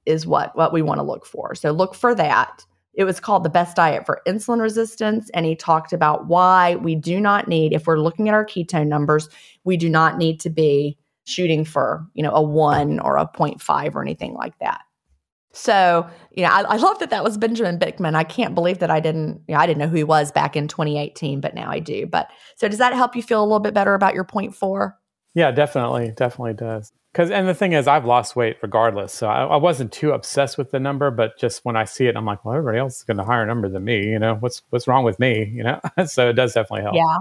[0.06, 1.54] is what what we want to look for.
[1.54, 2.64] So look for that.
[2.94, 6.96] It was called the best diet for insulin resistance and he talked about why we
[6.96, 9.28] do not need if we're looking at our ketone numbers,
[9.64, 13.94] we do not need to be shooting for, you know, a 1 or a 0.5
[13.94, 14.80] or anything like that.
[15.58, 18.14] So, you know, I, I, love that that was Benjamin Bikman.
[18.14, 20.54] I can't believe that I didn't, you know, I didn't know who he was back
[20.54, 22.06] in 2018, but now I do.
[22.06, 24.96] But so does that help you feel a little bit better about your point four?
[25.34, 26.12] Yeah, definitely.
[26.16, 26.92] Definitely does.
[27.12, 30.58] Because and the thing is, I've lost weight regardless, so I, I, wasn't too obsessed
[30.58, 31.10] with the number.
[31.10, 33.44] But just when I see it, I'm like, well, everybody else is going to higher
[33.44, 34.06] number than me.
[34.06, 35.50] You know, what's what's wrong with me?
[35.52, 36.94] You know, so it does definitely help.
[36.94, 37.16] Yeah.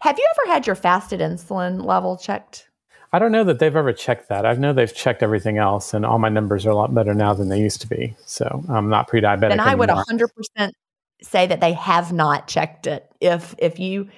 [0.00, 2.70] Have you ever had your fasted insulin level checked?
[3.12, 4.46] I don't know that they've ever checked that.
[4.46, 7.34] I know they've checked everything else, and all my numbers are a lot better now
[7.34, 8.16] than they used to be.
[8.24, 9.50] So I'm not pre-diabetic.
[9.50, 9.78] And I anymore.
[9.78, 10.74] would 100 percent
[11.22, 13.08] say that they have not checked it.
[13.20, 14.08] If if you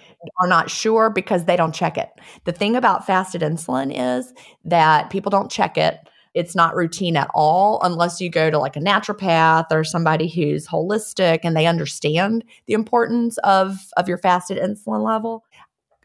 [0.41, 2.09] are not sure because they don't check it.
[2.45, 4.33] The thing about fasted insulin is
[4.65, 5.99] that people don't check it.
[6.33, 10.67] It's not routine at all unless you go to like a naturopath or somebody who's
[10.67, 15.45] holistic and they understand the importance of of your fasted insulin level.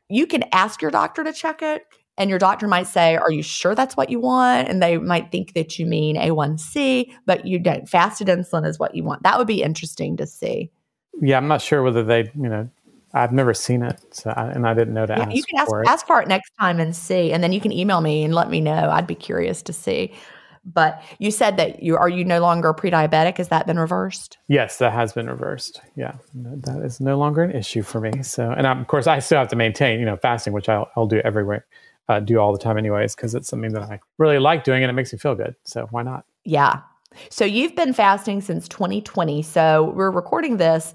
[0.10, 1.84] You can ask your doctor to check it
[2.20, 4.68] and your doctor might say, Are you sure that's what you want?
[4.68, 7.88] And they might think that you mean A1C, but you don't.
[7.88, 9.24] Fasted insulin is what you want.
[9.24, 10.70] That would be interesting to see.
[11.22, 12.70] Yeah, I'm not sure whether they, you know,
[13.14, 15.36] I've never seen it, so I, and I didn't know to yeah, ask.
[15.36, 15.90] You can ask for it.
[15.90, 18.50] ask for it next time and see, and then you can email me and let
[18.50, 18.90] me know.
[18.90, 20.14] I'd be curious to see.
[20.66, 23.38] But you said that you are you no longer pre-diabetic?
[23.38, 24.38] Has that been reversed?
[24.50, 25.82] Yes, that has been reversed.
[25.96, 28.22] Yeah, that is no longer an issue for me.
[28.22, 30.92] So, and I'm, of course, I still have to maintain, you know, fasting, which I'll,
[30.96, 31.66] I'll do everywhere
[32.10, 34.90] uh, do all the time, anyways, because it's something that I really like doing and
[34.90, 35.56] it makes me feel good.
[35.64, 36.26] So why not?
[36.44, 36.82] Yeah.
[37.30, 39.42] So you've been fasting since 2020.
[39.44, 40.94] So we're recording this.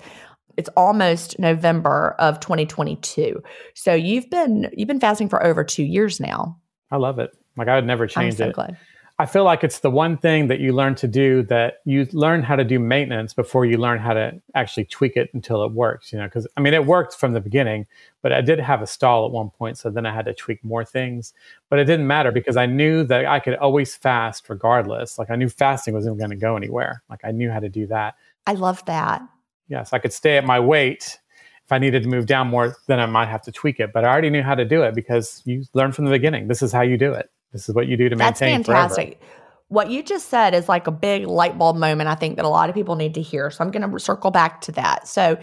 [0.56, 3.42] It's almost November of 2022.
[3.74, 6.58] So you've been you've been fasting for over two years now.
[6.90, 7.30] I love it.
[7.56, 8.54] Like I would never change I'm so it.
[8.54, 8.76] Glad.
[9.16, 12.42] I feel like it's the one thing that you learn to do that you learn
[12.42, 16.12] how to do maintenance before you learn how to actually tweak it until it works,
[16.12, 17.86] you know, because I mean, it worked from the beginning,
[18.22, 19.78] but I did have a stall at one point.
[19.78, 21.32] So then I had to tweak more things,
[21.70, 25.16] but it didn't matter because I knew that I could always fast regardless.
[25.16, 27.04] Like I knew fasting wasn't going to go anywhere.
[27.08, 28.16] Like I knew how to do that.
[28.48, 29.22] I love that.
[29.68, 31.20] Yes, I could stay at my weight
[31.64, 33.92] If I needed to move down more, then I might have to tweak it.
[33.92, 36.48] But I already knew how to do it because you learn from the beginning.
[36.48, 37.30] This is how you do it.
[37.54, 38.56] This is what you do to maintain.
[38.58, 39.18] That's fantastic.
[39.18, 39.32] Forever.
[39.68, 42.10] What you just said is like a big light bulb moment.
[42.10, 43.50] I think that a lot of people need to hear.
[43.50, 45.08] So I'm going to circle back to that.
[45.08, 45.38] So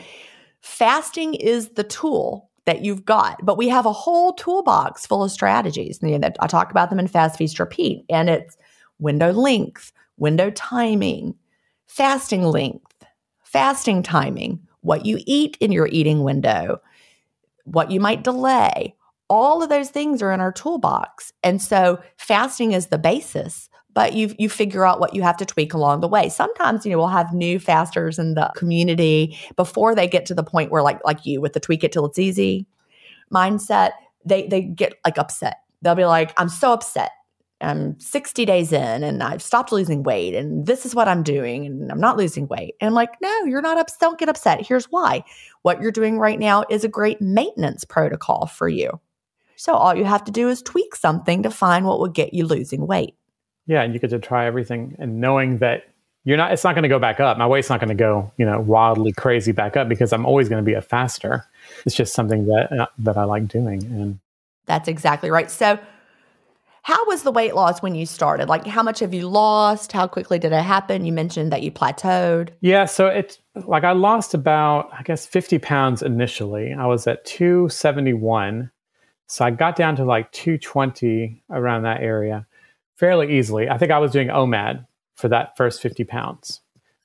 [0.62, 5.32] fasting is the tool that you've got, but we have a whole toolbox full of
[5.32, 6.00] strategies.
[6.04, 8.56] You know, I talk about them in Fast Feast Repeat, and it's
[9.00, 11.34] window length, window timing,
[11.88, 13.04] fasting length,
[13.44, 16.80] fasting timing, what you eat in your eating window,
[17.64, 18.96] what you might delay.
[19.32, 21.32] All of those things are in our toolbox.
[21.42, 25.46] And so fasting is the basis but you you figure out what you have to
[25.46, 26.30] tweak along the way.
[26.30, 30.44] Sometimes you know we'll have new fasters in the community before they get to the
[30.44, 32.66] point where like like you with the tweak it till it's easy
[33.34, 33.92] mindset,
[34.26, 35.58] they they get like upset.
[35.82, 37.12] They'll be like, I'm so upset.
[37.60, 41.68] I'm 60 days in and I've stopped losing weight and this is what I'm doing
[41.68, 42.74] and I'm not losing weight.
[42.82, 44.00] And I'm like, no, you're not upset.
[44.00, 44.66] Don't get upset.
[44.66, 45.24] Here's why.
[45.62, 49.00] What you're doing right now is a great maintenance protocol for you.
[49.62, 52.48] So all you have to do is tweak something to find what will get you
[52.48, 53.14] losing weight.
[53.68, 55.84] Yeah, and you get to try everything and knowing that
[56.24, 57.38] you're not it's not going to go back up.
[57.38, 60.50] My weight's not going to go, you know, wildly crazy back up because I'm always
[60.50, 61.46] going to be a faster.
[61.86, 64.20] It's just something that uh, that I like doing and
[64.66, 65.52] That's exactly right.
[65.52, 65.78] So
[66.82, 68.50] how was the weight loss when you started?
[68.50, 69.92] Like how much have you lost?
[69.92, 71.06] How quickly did it happen?
[71.06, 72.50] You mentioned that you plateaued.
[72.62, 76.74] Yeah, so it's like I lost about I guess 50 pounds initially.
[76.74, 78.72] I was at 271.
[79.32, 82.46] So I got down to like 220 around that area
[82.98, 83.70] fairly easily.
[83.70, 86.60] I think I was doing OMAD for that first 50 pounds.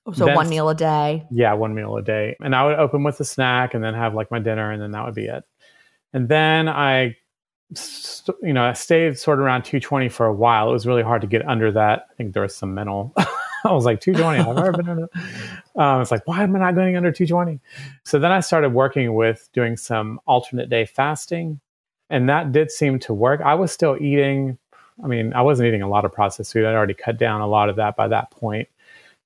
[0.07, 1.25] Oh, so then, one meal a day?
[1.31, 2.37] Yeah, one meal a day.
[2.41, 4.91] And I would open with a snack and then have like my dinner and then
[4.91, 5.45] that would be it.
[6.12, 7.17] And then I,
[7.75, 10.71] st- you know, I stayed sort of around 220 for a while.
[10.71, 12.07] It was really hard to get under that.
[12.11, 13.15] I think there was some mental.
[13.65, 14.41] I was like 220.
[14.41, 15.09] I've never been under.
[15.77, 17.61] Um, it's like why am I not going under 220?
[18.03, 21.61] So then I started working with doing some alternate day fasting,
[22.11, 23.40] and that did seem to work.
[23.40, 24.59] I was still eating
[25.03, 26.64] I mean, I wasn't eating a lot of processed food.
[26.64, 28.69] I'd already cut down a lot of that by that point,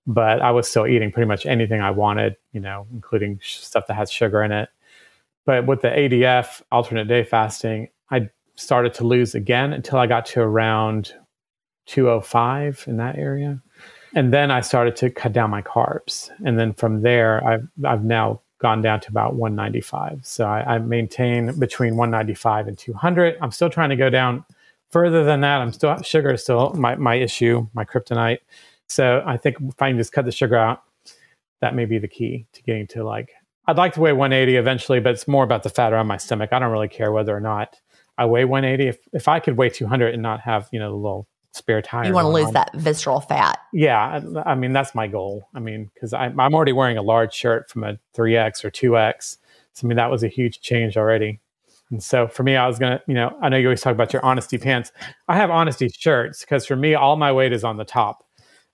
[0.07, 3.95] but I was still eating pretty much anything I wanted, you know, including stuff that
[3.95, 4.69] has sugar in it.
[5.47, 10.27] But with the ADF, alternate day fasting, I started to lose again until I got
[10.27, 11.15] to around
[11.87, 13.63] 205 in that area.
[14.15, 16.31] And then I started to cut down my carbs.
[16.45, 20.21] And then from there, I've, I've now gone down to about 195.
[20.23, 23.37] So I, I maintain between 195 and 200.
[23.41, 24.45] I'm still trying to go down
[24.91, 28.39] further than that, I'm still sugar is still my, my issue, my kryptonite.
[28.89, 30.83] So I think if I can just cut the sugar out,
[31.61, 33.33] that may be the key to getting to like
[33.67, 36.53] I'd like to weigh 180 eventually, but it's more about the fat around my stomach.
[36.53, 37.79] I don't really care whether or not
[38.19, 38.89] I weigh 180.
[38.89, 42.07] If if I could weigh 200 and not have you know the little spare tire,
[42.07, 42.55] you want to lose on.
[42.55, 43.59] that visceral fat.
[43.73, 45.49] Yeah, I, I mean that's my goal.
[45.55, 49.39] I mean because I'm I'm already wearing a large shirt from a 3x or 2x.
[49.73, 51.41] So I mean that was a huge change already.
[51.91, 53.93] And so for me, I was going to, you know, I know you always talk
[53.95, 54.93] about your honesty pants.
[55.29, 58.25] I have honesty shirts because for me, all my weight is on the top.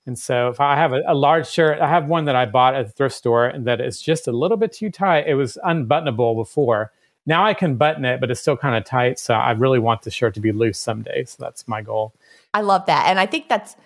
[0.05, 2.75] And so if I have a, a, large shirt, I have one that I bought
[2.75, 5.27] at the thrift store and that is just a little bit too tight.
[5.27, 6.93] It was unbuttonable before.
[7.25, 9.19] Now I can button it, but it's still kind of tight.
[9.19, 11.25] So I really want the shirt to be loose someday.
[11.25, 12.15] So that's my goal.
[12.57, 13.07] I love that.
[13.09, 13.77] And I think that's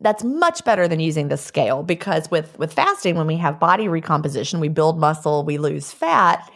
[0.00, 3.88] that's much better than using the scale because with with fasting when we have body
[3.88, 6.48] recomposition, we build muscle, we lose fat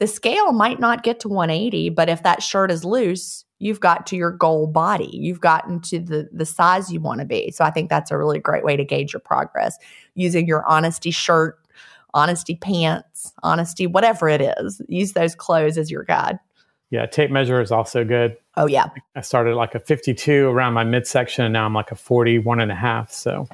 [0.00, 4.06] the scale might not get to 180, but if that shirt is loose, you've got
[4.06, 5.10] to your goal body.
[5.12, 7.50] You've gotten to the the size you want to be.
[7.50, 9.78] So I think that's a really great way to gauge your progress
[10.14, 11.58] using your honesty shirt,
[12.14, 14.80] honesty pants, honesty whatever it is.
[14.88, 16.38] Use those clothes as your guide.
[16.90, 18.36] Yeah, tape measure is also good.
[18.56, 18.88] Oh yeah.
[19.14, 22.72] I started like a 52 around my midsection and now I'm like a 41 and
[22.72, 23.12] a half.
[23.12, 23.48] So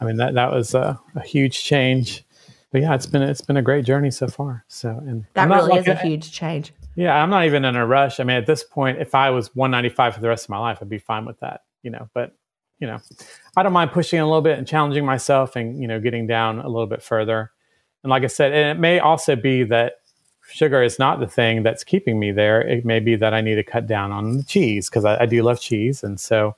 [0.00, 2.24] I mean that that was a, a huge change
[2.72, 4.64] but yeah, it's been it's been a great journey so far.
[4.66, 6.72] So and that really is a huge change.
[6.96, 8.18] Yeah, I'm not even in a rush.
[8.18, 10.78] I mean, at this point, if I was 195 for the rest of my life,
[10.80, 11.62] I'd be fine with that.
[11.82, 12.34] You know, but
[12.78, 12.98] you know,
[13.56, 16.60] I don't mind pushing a little bit and challenging myself, and you know, getting down
[16.60, 17.52] a little bit further.
[18.02, 19.96] And like I said, and it may also be that
[20.42, 22.60] sugar is not the thing that's keeping me there.
[22.60, 25.26] It may be that I need to cut down on the cheese because I, I
[25.26, 26.56] do love cheese, and so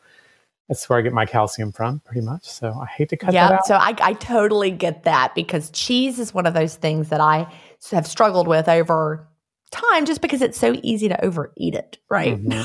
[0.69, 2.45] that's where I get my calcium from, pretty much.
[2.45, 3.67] So I hate to cut yeah, that out.
[3.67, 7.53] So I, I totally get that because cheese is one of those things that I
[7.91, 9.29] have struggled with over
[9.71, 12.37] time just because it's so easy to overeat it, right?
[12.37, 12.61] Mm-hmm.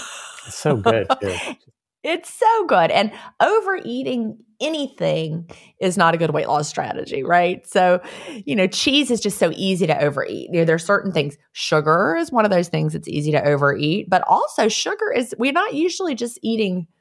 [0.48, 1.08] It's so good.
[2.04, 2.92] it's so good.
[2.92, 3.12] And
[3.42, 5.50] overeating anything
[5.80, 7.66] is not a good weight loss strategy, right?
[7.68, 8.02] So,
[8.46, 10.50] you know, cheese is just so easy to overeat.
[10.52, 11.38] You know, there's certain things.
[11.52, 15.52] Sugar is one of those things that's easy to overeat, but also sugar is we're
[15.52, 16.88] not usually just eating–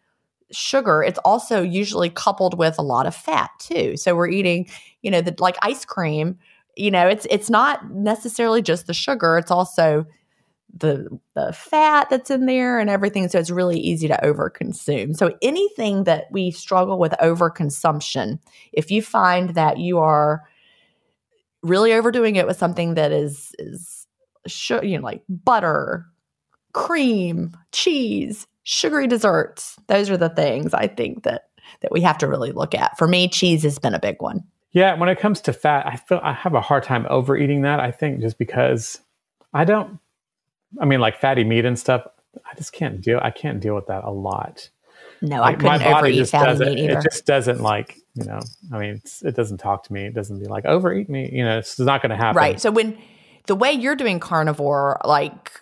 [0.50, 3.98] sugar, it's also usually coupled with a lot of fat too.
[3.98, 4.66] So we're eating,
[5.02, 6.38] you know, the like ice cream
[6.78, 10.06] you know, it's it's not necessarily just the sugar, it's also
[10.76, 15.16] the the fat that's in there and everything so it's really easy to overconsume.
[15.16, 18.38] So anything that we struggle with overconsumption,
[18.72, 20.44] if you find that you are
[21.62, 24.06] really overdoing it with something that is is
[24.82, 26.06] you know like butter,
[26.72, 31.48] cream, cheese, sugary desserts, those are the things I think that
[31.80, 32.96] that we have to really look at.
[32.98, 34.44] For me, cheese has been a big one.
[34.72, 37.80] Yeah, when it comes to fat, I feel I have a hard time overeating that.
[37.80, 39.00] I think just because
[39.54, 39.98] I don't
[40.80, 42.06] I mean like fatty meat and stuff,
[42.44, 44.68] I just can't deal I can't deal with that a lot.
[45.20, 46.98] No, like, I couldn't overeat fatty meat either.
[46.98, 48.40] It just doesn't like, you know,
[48.72, 50.06] I mean, it doesn't talk to me.
[50.06, 52.36] It doesn't be like overeat me, you know, it's not going to happen.
[52.36, 52.60] Right.
[52.60, 52.98] So when
[53.46, 55.60] the way you're doing carnivore, like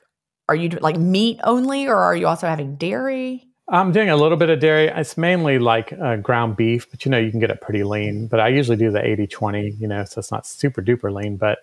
[0.48, 3.46] are you like meat only or are you also having dairy?
[3.68, 4.86] I'm doing a little bit of dairy.
[4.86, 8.28] It's mainly like uh, ground beef, but you know, you can get it pretty lean.
[8.28, 11.36] But I usually do the 80 20, you know, so it's not super duper lean.
[11.36, 11.58] But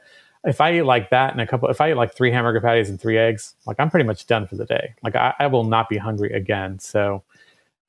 [0.46, 2.90] if I eat like that and a couple, if I eat like three hamburger patties
[2.90, 4.94] and three eggs, like I'm pretty much done for the day.
[5.04, 6.80] Like I, I will not be hungry again.
[6.80, 7.24] So,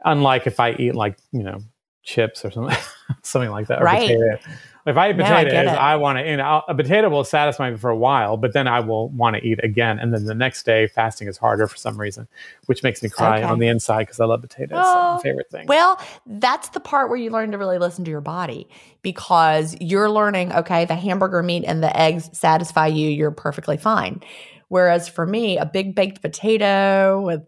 [0.04, 1.60] unlike if I eat like, you know,
[2.04, 2.76] chips or something,
[3.22, 3.82] something like that.
[3.82, 4.08] Right.
[4.08, 4.38] Potato,
[4.86, 7.78] if I eat potatoes, I, I want to, you know, a potato will satisfy me
[7.78, 9.98] for a while, but then I will want to eat again.
[9.98, 12.28] And then the next day, fasting is harder for some reason,
[12.66, 13.44] which makes me cry okay.
[13.44, 14.82] on the inside because I love potatoes.
[14.84, 15.66] Oh, my favorite thing.
[15.66, 18.68] Well, that's the part where you learn to really listen to your body
[19.00, 24.22] because you're learning, okay, the hamburger meat and the eggs satisfy you, you're perfectly fine.
[24.68, 27.40] Whereas for me, a big baked potato with,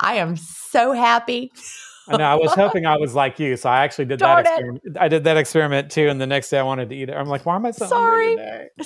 [0.00, 1.52] I am so happy.
[2.08, 2.24] I know.
[2.24, 4.82] I was hoping I was like you, so I actually did Darn that experiment.
[4.84, 4.96] It.
[4.98, 7.14] I did that experiment too, and the next day I wanted to eat it.
[7.14, 8.36] I'm like, why am I so sorry?
[8.36, 8.68] Today?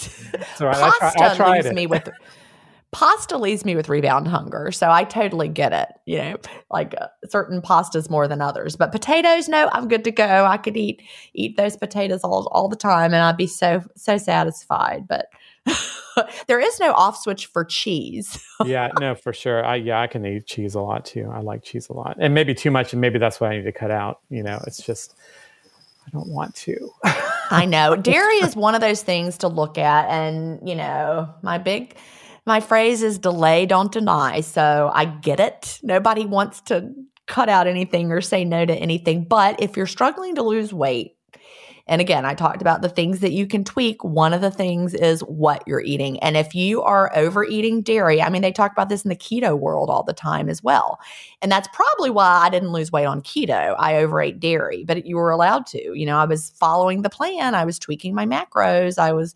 [0.57, 1.75] So Pasta I, try, I leaves it.
[1.75, 2.09] me with
[2.91, 5.89] pasta leaves me with rebound hunger, so I totally get it.
[6.07, 6.37] You know,
[6.71, 10.45] like uh, certain pastas more than others, but potatoes, no, I'm good to go.
[10.45, 11.03] I could eat
[11.35, 15.07] eat those potatoes all all the time, and I'd be so so satisfied.
[15.09, 15.27] But
[16.47, 18.43] there is no off switch for cheese.
[18.65, 19.65] yeah, no, for sure.
[19.65, 21.31] I yeah, I can eat cheese a lot too.
[21.33, 23.65] I like cheese a lot, and maybe too much, and maybe that's what I need
[23.65, 24.21] to cut out.
[24.31, 25.15] You know, it's just
[26.07, 26.91] I don't want to.
[27.51, 31.59] I know dairy is one of those things to look at, and you know, my
[31.59, 31.97] big
[32.47, 34.41] my phrase is delay, don't deny.
[34.41, 35.79] So I get it.
[35.83, 36.95] Nobody wants to
[37.27, 41.18] cut out anything or say no to anything, but if you're struggling to lose weight
[41.89, 44.05] and again, I talked about the things that you can tweak.
[44.05, 46.19] One of the things is what you're eating.
[46.21, 49.59] And if you are overeating dairy, I mean, they talk about this in the keto
[49.59, 51.01] world all the time as well.
[51.41, 53.75] And that's probably why I didn't lose weight on keto.
[53.79, 55.99] I overate dairy, but you were allowed to.
[55.99, 59.35] You know, I was following the plan, I was tweaking my macros, I was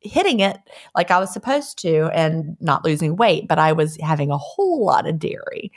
[0.00, 0.58] hitting it
[0.94, 4.84] like I was supposed to and not losing weight, but I was having a whole
[4.84, 5.72] lot of dairy.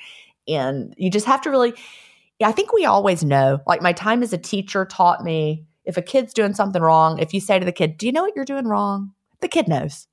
[0.47, 1.73] And you just have to really,
[2.43, 3.61] I think we always know.
[3.65, 7.33] Like my time as a teacher taught me if a kid's doing something wrong, if
[7.33, 10.07] you say to the kid, "Do you know what you're doing wrong?" The kid knows.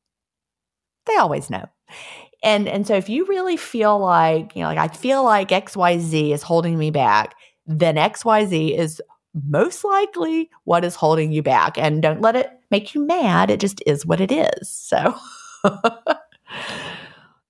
[1.07, 1.66] They always know.
[2.43, 6.33] And and so if you really feel like, you know, like I feel like XYZ
[6.33, 7.35] is holding me back,
[7.66, 9.03] then XYZ is
[9.47, 11.77] most likely what is holding you back.
[11.79, 13.51] And don't let it make you mad.
[13.51, 14.69] It just is what it is.
[14.69, 15.16] So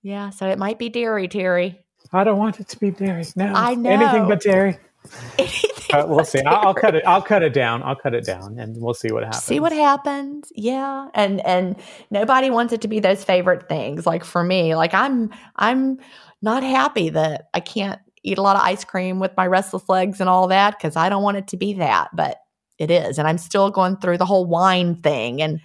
[0.01, 1.79] Yeah, so it might be dairy, Terry.
[2.11, 3.25] I don't want it to be dairy.
[3.35, 3.53] No.
[3.53, 3.89] I know.
[3.89, 4.77] Anything but dairy.
[5.91, 6.39] Uh, we'll see.
[6.41, 7.03] I'll, I'll, cut it.
[7.07, 7.81] I'll cut it down.
[7.81, 9.43] I'll cut it down, and we'll see what happens.
[9.43, 10.51] See what happens.
[10.55, 11.77] Yeah, and and
[12.11, 14.05] nobody wants it to be those favorite things.
[14.05, 15.97] Like for me, like I'm I'm
[16.43, 20.19] not happy that I can't eat a lot of ice cream with my restless legs
[20.19, 22.37] and all that because I don't want it to be that, but
[22.77, 25.59] it is, and I'm still going through the whole wine thing and.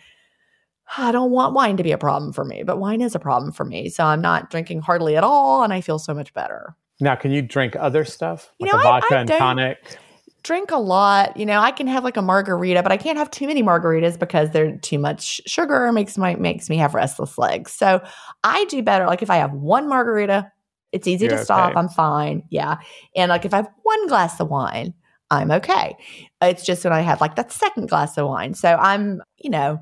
[0.98, 3.52] I don't want wine to be a problem for me, but wine is a problem
[3.52, 3.88] for me.
[3.88, 6.76] So I'm not drinking hardly at all, and I feel so much better.
[7.00, 9.98] Now, can you drink other stuff like you know, vodka I, I and tonic?
[10.42, 11.36] Drink a lot.
[11.36, 14.18] You know, I can have like a margarita, but I can't have too many margaritas
[14.18, 17.72] because they're too much sugar makes my makes me have restless legs.
[17.72, 18.02] So
[18.44, 19.06] I do better.
[19.06, 20.52] Like if I have one margarita,
[20.92, 21.76] it's easy You're to stop.
[21.76, 22.44] I'm fine.
[22.50, 22.76] Yeah.
[23.16, 24.94] And like if I have one glass of wine,
[25.30, 25.96] I'm okay.
[26.40, 28.54] It's just when I have like that second glass of wine.
[28.54, 29.80] So I'm, you know,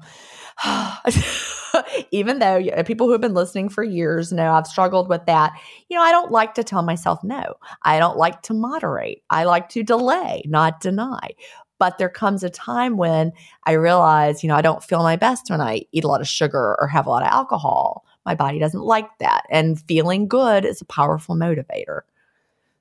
[2.10, 5.52] even though people who have been listening for years know I've struggled with that,
[5.88, 7.54] you know, I don't like to tell myself no.
[7.82, 9.22] I don't like to moderate.
[9.30, 11.30] I like to delay, not deny.
[11.78, 13.32] But there comes a time when
[13.64, 16.28] I realize, you know, I don't feel my best when I eat a lot of
[16.28, 18.04] sugar or have a lot of alcohol.
[18.24, 19.46] My body doesn't like that.
[19.50, 22.02] And feeling good is a powerful motivator.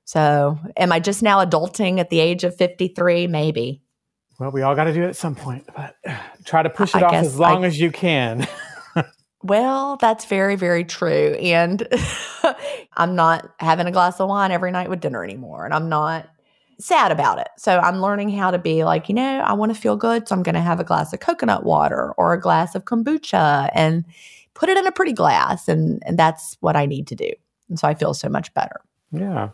[0.04, 3.26] So, am I just now adulting at the age of 53?
[3.26, 3.80] Maybe.
[4.38, 5.96] Well, we all got to do it at some point, but
[6.44, 8.46] try to push it I off as long I, as you can.
[9.42, 11.34] well, that's very, very true.
[11.40, 11.86] And
[12.96, 15.64] I'm not having a glass of wine every night with dinner anymore.
[15.64, 16.28] And I'm not
[16.78, 17.48] sad about it.
[17.58, 20.26] So I'm learning how to be like, you know, I want to feel good.
[20.28, 23.70] So I'm going to have a glass of coconut water or a glass of kombucha
[23.74, 24.04] and
[24.54, 25.68] put it in a pretty glass.
[25.68, 27.30] And, and that's what I need to do.
[27.68, 28.80] And so I feel so much better.
[29.12, 29.50] Yeah.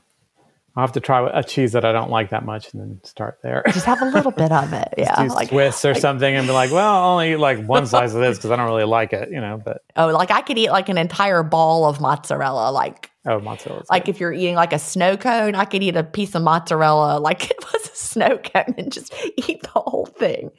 [0.79, 3.41] I'll have to try a cheese that I don't like that much and then start
[3.43, 3.65] there.
[3.67, 4.95] Just have a little bit of it.
[4.97, 5.23] Yeah.
[5.23, 8.15] like Swiss or like, something and be like, well, I'll only eat like one slice
[8.15, 9.83] of this because I don't really like it, you know, but.
[9.97, 12.71] Oh, like I could eat like an entire ball of mozzarella.
[12.71, 13.87] Like, oh, mozzarella.
[13.91, 14.15] Like good.
[14.15, 17.51] if you're eating like a snow cone, I could eat a piece of mozzarella like
[17.51, 19.13] it was a snow cone and just
[19.49, 20.51] eat the whole thing.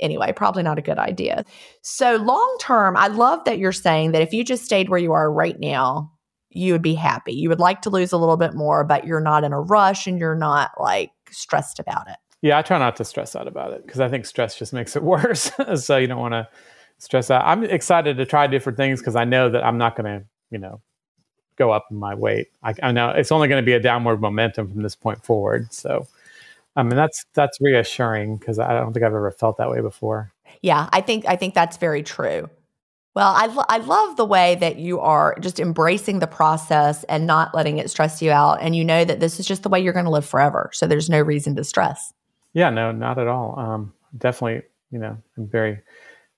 [0.00, 1.44] Anyway, probably not a good idea.
[1.82, 5.12] So long term, I love that you're saying that if you just stayed where you
[5.12, 6.17] are right now,
[6.58, 7.32] you would be happy.
[7.32, 10.06] You would like to lose a little bit more, but you're not in a rush
[10.06, 12.16] and you're not like stressed about it.
[12.42, 14.96] Yeah, I try not to stress out about it because I think stress just makes
[14.96, 15.50] it worse.
[15.76, 16.48] so you don't want to
[16.98, 17.44] stress out.
[17.44, 20.58] I'm excited to try different things because I know that I'm not going to, you
[20.58, 20.80] know,
[21.56, 22.48] go up in my weight.
[22.62, 25.72] I, I know it's only going to be a downward momentum from this point forward.
[25.72, 26.06] So,
[26.76, 30.32] I mean, that's that's reassuring because I don't think I've ever felt that way before.
[30.62, 32.48] Yeah, I think I think that's very true.
[33.14, 37.26] Well, I, lo- I love the way that you are just embracing the process and
[37.26, 38.58] not letting it stress you out.
[38.60, 40.70] And you know that this is just the way you're going to live forever.
[40.72, 42.12] So there's no reason to stress.
[42.52, 43.58] Yeah, no, not at all.
[43.58, 45.80] Um, definitely, you know, I'm very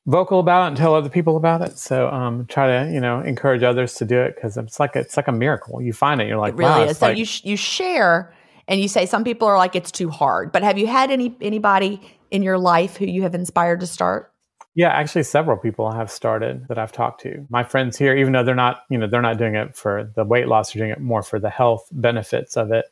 [0.06, 1.78] vocal about it and tell other people about it.
[1.78, 5.16] So um, try to, you know, encourage others to do it because it's like it's
[5.16, 5.82] like a miracle.
[5.82, 6.98] You find it, you're like, it really wow, is.
[6.98, 8.34] So like- you sh- you share
[8.68, 10.52] and you say some people are like it's too hard.
[10.52, 12.00] But have you had any anybody
[12.30, 14.32] in your life who you have inspired to start?
[14.74, 17.44] Yeah, actually, several people have started that I've talked to.
[17.50, 20.24] My friends here, even though they're not, you know, they're not doing it for the
[20.24, 22.84] weight loss, they're doing it more for the health benefits of it,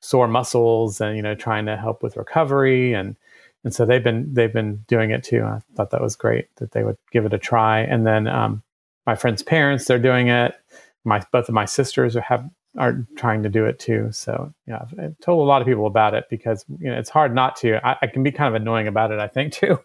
[0.00, 3.16] sore muscles, and you know, trying to help with recovery, and
[3.64, 5.42] and so they've been they've been doing it too.
[5.42, 7.80] I thought that was great that they would give it a try.
[7.80, 8.62] And then um,
[9.06, 10.54] my friends' parents, they're doing it.
[11.04, 14.08] My both of my sisters have are trying to do it too.
[14.10, 17.34] So yeah, I've told a lot of people about it because you know it's hard
[17.34, 17.84] not to.
[17.86, 19.78] I, I can be kind of annoying about it, I think too,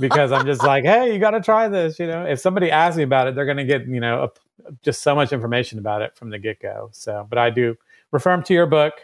[0.00, 1.98] because I'm just like, hey, you got to try this.
[1.98, 4.70] You know, if somebody asks me about it, they're going to get you know a,
[4.82, 6.90] just so much information about it from the get go.
[6.92, 7.76] So, but I do
[8.10, 8.94] refer them to your book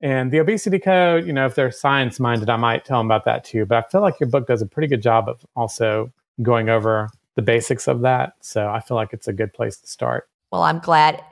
[0.00, 1.26] and the obesity code.
[1.26, 3.66] You know, if they're science minded, I might tell them about that too.
[3.66, 6.12] But I feel like your book does a pretty good job of also
[6.42, 8.34] going over the basics of that.
[8.40, 10.28] So I feel like it's a good place to start.
[10.50, 11.22] Well, I'm glad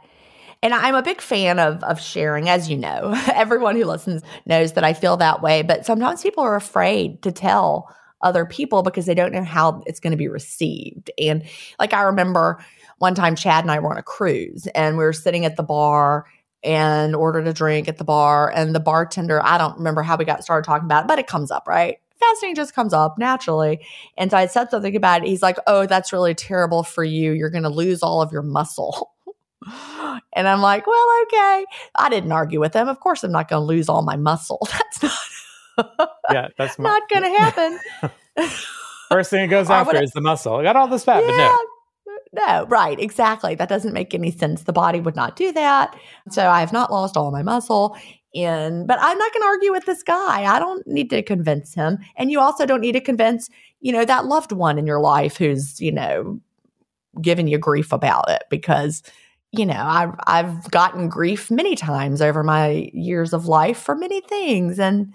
[0.63, 3.15] and I'm a big fan of of sharing, as you know.
[3.35, 5.63] Everyone who listens knows that I feel that way.
[5.63, 10.01] But sometimes people are afraid to tell other people because they don't know how it's
[10.01, 11.11] going to be received.
[11.19, 11.43] And
[11.81, 12.65] like I remember
[12.99, 15.63] one time Chad and I were on a cruise and we were sitting at the
[15.65, 16.27] bar
[16.63, 20.25] and ordered a drink at the bar and the bartender, I don't remember how we
[20.25, 21.97] got started talking about it, but it comes up, right?
[22.21, 23.85] Fasting just comes up naturally.
[24.17, 25.29] And so I said something about it.
[25.29, 27.33] He's like, Oh, that's really terrible for you.
[27.33, 29.12] You're going to lose all of your muscle.
[30.35, 31.67] And I'm like, well, okay.
[31.95, 32.89] I didn't argue with him.
[32.89, 34.59] Of course, I'm not going to lose all my muscle.
[34.71, 36.11] That's not.
[36.31, 37.79] yeah, that's my, not going to happen.
[39.11, 40.55] First thing it goes after is the muscle.
[40.57, 41.59] I got all this fat, yeah, but no.
[42.35, 43.55] No, right, exactly.
[43.55, 44.63] That doesn't make any sense.
[44.63, 45.95] The body would not do that.
[46.31, 47.95] So I have not lost all my muscle.
[48.35, 50.45] And but I'm not going to argue with this guy.
[50.45, 51.99] I don't need to convince him.
[52.17, 53.51] And you also don't need to convince,
[53.81, 56.41] you know, that loved one in your life who's, you know,
[57.21, 59.03] giving you grief about it because
[59.53, 64.23] you know, I've I've gotten grief many times over my years of life for many
[64.23, 65.15] things, and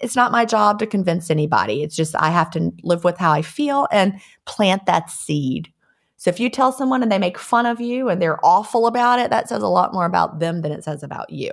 [0.00, 1.82] it's not my job to convince anybody.
[1.82, 5.72] It's just I have to live with how I feel and plant that seed.
[6.16, 9.18] So if you tell someone and they make fun of you and they're awful about
[9.18, 11.52] it, that says a lot more about them than it says about you.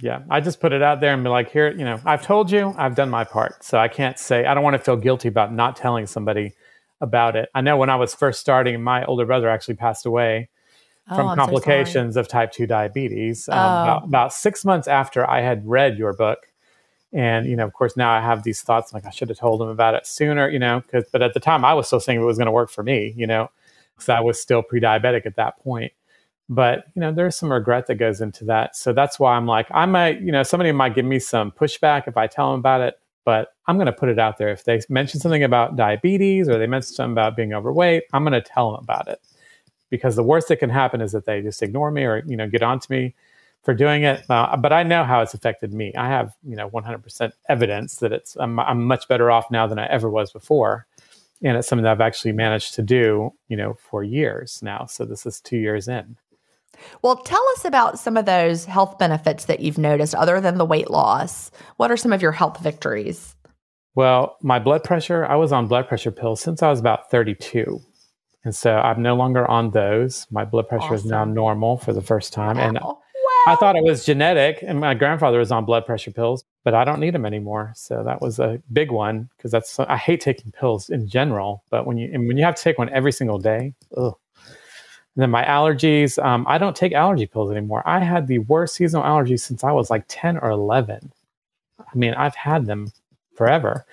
[0.00, 2.52] Yeah, I just put it out there and be like, here, you know, I've told
[2.52, 3.64] you, I've done my part.
[3.64, 6.52] So I can't say, I don't want to feel guilty about not telling somebody
[7.00, 7.48] about it.
[7.54, 10.48] I know when I was first starting, my older brother actually passed away
[11.08, 13.82] from Oh, I'm so complications of type 2 diabetes um, Oh.
[13.82, 16.46] about, about six months after I had read your book.
[17.12, 19.62] And, you know, of course, now I have these thoughts like I should have told
[19.62, 22.20] him about it sooner, you know, because, but at the time I was still saying
[22.20, 23.50] it was going to work for me, you know,
[23.96, 25.92] because I was still pre diabetic at that point.
[26.48, 28.74] But, you know, there's some regret that goes into that.
[28.74, 32.08] So that's why I'm like, I might, you know, somebody might give me some pushback
[32.08, 34.48] if I tell them about it, but I'm going to put it out there.
[34.48, 38.32] If they mention something about diabetes or they mention something about being overweight, I'm going
[38.32, 39.20] to tell them about it
[39.90, 42.48] because the worst that can happen is that they just ignore me or you know
[42.48, 43.14] get onto me
[43.62, 44.24] for doing it.
[44.30, 45.92] Uh, but I know how it's affected me.
[45.96, 49.78] I have you know 100% evidence that it's I'm, I'm much better off now than
[49.78, 50.86] I ever was before,
[51.42, 54.86] and it's something that I've actually managed to do you know for years now.
[54.86, 56.16] So this is two years in.
[57.02, 60.64] Well, tell us about some of those health benefits that you've noticed other than the
[60.64, 61.50] weight loss.
[61.76, 63.34] What are some of your health victories?
[63.94, 67.80] Well, my blood pressure, I was on blood pressure pills since I was about 32.
[68.44, 70.26] And so I'm no longer on those.
[70.30, 72.58] My blood pressure is now normal for the first time.
[72.58, 72.78] And
[73.46, 73.52] Wow.
[73.52, 76.84] I thought it was genetic, and my grandfather was on blood pressure pills, but I
[76.84, 77.72] don't need them anymore.
[77.76, 81.86] So that was a big one because that's I hate taking pills in general, but
[81.86, 84.14] when you and when you have to take one every single day, ugh.
[85.18, 87.82] And then my allergies, um, I don't take allergy pills anymore.
[87.84, 91.10] I had the worst seasonal allergies since I was like ten or eleven.
[91.80, 92.92] I mean, I've had them
[93.34, 93.84] forever,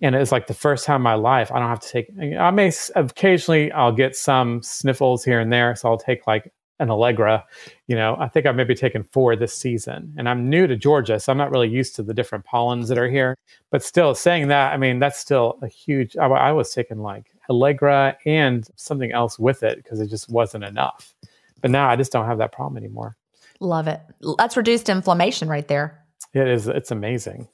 [0.00, 2.08] and it's like the first time in my life I don't have to take.
[2.36, 6.90] I may occasionally I'll get some sniffles here and there, so I'll take like an
[6.90, 7.44] Allegra
[7.86, 10.14] you know, I think I've maybe taken four this season.
[10.16, 12.98] And I'm new to Georgia, so I'm not really used to the different pollens that
[12.98, 13.36] are here.
[13.70, 16.16] But still, saying that, I mean, that's still a huge.
[16.16, 20.64] I, I was taking like Allegra and something else with it because it just wasn't
[20.64, 21.14] enough.
[21.60, 23.16] But now I just don't have that problem anymore.
[23.60, 24.00] Love it.
[24.38, 26.04] That's reduced inflammation right there.
[26.34, 26.66] It is.
[26.66, 27.48] It's amazing.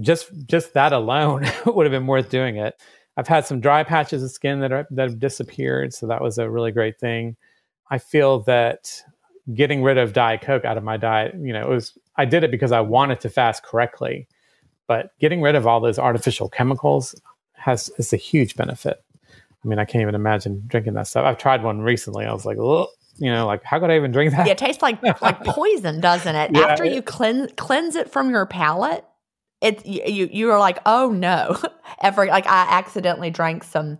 [0.00, 2.80] Just just that alone would have been worth doing it.
[3.16, 6.38] I've had some dry patches of skin that are that have disappeared, so that was
[6.38, 7.36] a really great thing.
[7.90, 9.02] I feel that
[9.54, 12.44] getting rid of diet coke out of my diet you know it was i did
[12.44, 14.28] it because i wanted to fast correctly
[14.86, 17.20] but getting rid of all those artificial chemicals
[17.54, 19.04] has is a huge benefit
[19.64, 22.44] i mean i can't even imagine drinking that stuff i've tried one recently i was
[22.44, 22.86] like Ugh,
[23.18, 26.00] you know like how could i even drink that Yeah, it tastes like like poison,
[26.00, 26.50] doesn't it?
[26.54, 29.04] Yeah, After it- you cleanse cleanse it from your palate,
[29.60, 31.56] it you you, you are like, oh no.
[32.02, 33.98] Every like I accidentally drank some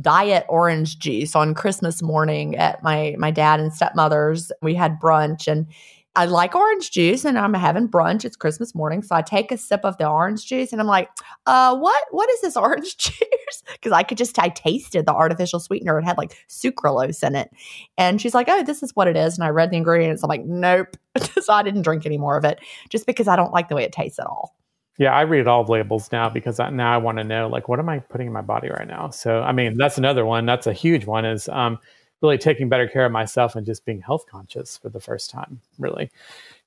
[0.00, 4.52] diet orange juice on Christmas morning at my my dad and stepmother's.
[4.62, 5.66] We had brunch and
[6.16, 8.24] I like orange juice and I'm having brunch.
[8.24, 9.02] It's Christmas morning.
[9.02, 11.10] So I take a sip of the orange juice and I'm like,
[11.46, 13.62] uh, what what is this orange juice?
[13.72, 15.98] Because I could just I tasted the artificial sweetener.
[15.98, 17.50] It had like sucralose in it.
[17.98, 19.36] And she's like, oh, this is what it is.
[19.36, 20.22] And I read the ingredients.
[20.22, 20.96] I'm like, nope.
[21.40, 22.60] so I didn't drink any more of it
[22.90, 24.54] just because I don't like the way it tastes at all.
[24.98, 27.68] yeah i read all the labels now because I, now i want to know like
[27.68, 30.46] what am i putting in my body right now so i mean that's another one
[30.46, 31.78] that's a huge one is um,
[32.24, 35.60] really taking better care of myself and just being health conscious for the first time
[35.78, 36.10] really.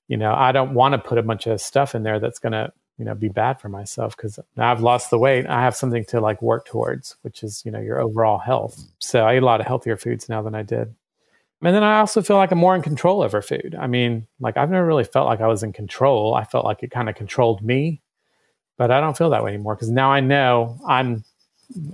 [0.07, 2.53] You know i don't want to put a bunch of stuff in there that's going
[2.53, 5.45] to you know be bad for myself because i've lost the weight.
[5.47, 8.81] I have something to like work towards which is you know your overall health.
[8.99, 10.95] So i eat a lot of healthier foods now than i did.
[11.61, 13.75] And then i also feel like i'm more in control over food.
[13.77, 16.35] I mean like i've never really felt like i was in control.
[16.35, 18.01] I felt like it kind of controlled me
[18.77, 21.23] but i don't feel that way anymore because now i know i'm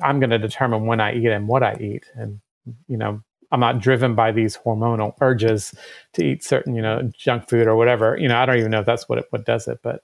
[0.02, 2.40] i'm going to determine when i eat and what i eat and
[2.88, 3.22] you know
[3.54, 5.74] i'm not driven by these hormonal urges
[6.14, 8.18] to eat certain you know junk food or whatever.
[8.18, 10.04] You know i don't even know if that's what it, what does it but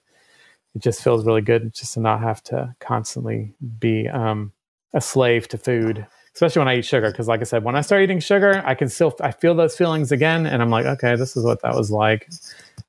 [0.74, 4.52] it just feels really good just to not have to constantly be um,
[4.94, 7.10] a slave to food especially when i eat sugar.
[7.10, 9.76] Because like i said when i start eating sugar i can still i feel those
[9.76, 12.28] feelings again and i'm like okay this is what that was like.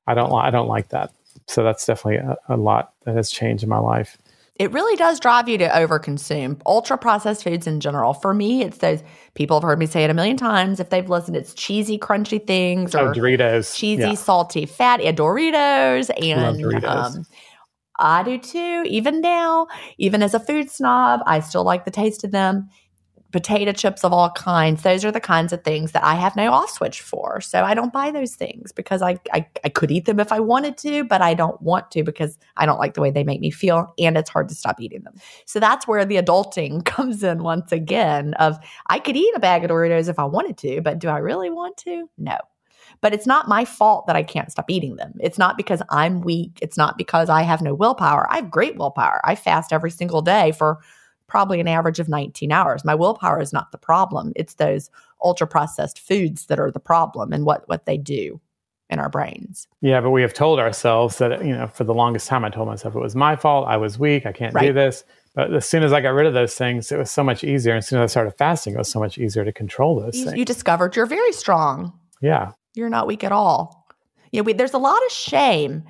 [0.07, 1.12] I don't i don't like that.
[1.47, 4.18] So that's definitely a, a lot that has changed in my life
[4.56, 8.14] It really does drive you to overconsume ultra processed foods in general.
[8.14, 9.02] For me, it's those
[9.34, 10.80] people have heard me say it a million times.
[10.80, 14.14] If they've listened, it's cheesy, crunchy things oh or doritos cheesy, yeah.
[14.14, 16.10] salty, fatty yeah, Doritos.
[16.22, 17.16] And Doritos.
[17.16, 17.26] Um,
[17.97, 18.84] I do too.
[18.88, 22.70] Even now, even as a food snob, I still like the taste of them.
[23.32, 24.84] Potato chips of all kinds.
[24.84, 27.41] Those are the kinds of things that I have no off switch for.
[27.41, 30.39] So I don't buy those things because I, I I could eat them if I
[30.39, 33.39] wanted to, but I don't want to because I don't like the way they make
[33.39, 35.15] me feel and it's hard to stop eating them.
[35.45, 38.57] So that's where the adulting comes in once again of
[38.88, 41.49] I could eat a bag of Doritos if I wanted to, but do I really
[41.49, 42.09] want to?
[42.17, 42.38] No.
[42.99, 45.13] But it's not my fault that I can't stop eating them.
[45.19, 46.59] It's not because I'm weak.
[46.61, 48.27] It's not because I have no willpower.
[48.29, 49.21] I have great willpower.
[49.23, 50.79] I fast every single day for
[51.32, 52.84] probably an average of 19 hours.
[52.84, 54.34] My willpower is not the problem.
[54.36, 54.89] It's those
[55.23, 58.41] ultra processed foods that are the problem and what what they do
[58.89, 59.67] in our brains.
[59.79, 62.67] Yeah, but we have told ourselves that, you know, for the longest time, I told
[62.67, 63.65] myself it was my fault.
[63.69, 64.25] I was weak.
[64.25, 65.05] I can't do this.
[65.34, 67.71] But as soon as I got rid of those things, it was so much easier.
[67.71, 70.17] And as soon as I started fasting, it was so much easier to control those
[70.17, 70.38] You, things.
[70.38, 71.93] you discovered you're very strong.
[72.21, 72.51] yeah.
[72.75, 73.86] You're not weak at all.
[74.34, 75.84] You know, we, there's a lot of shame,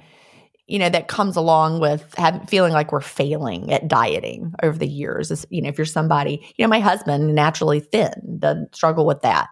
[0.71, 4.87] you know, that comes along with having, feeling like we're failing at dieting over the
[4.87, 5.29] years.
[5.29, 9.21] As, you know, if you're somebody, you know, my husband naturally thin doesn't struggle with
[9.21, 9.49] that.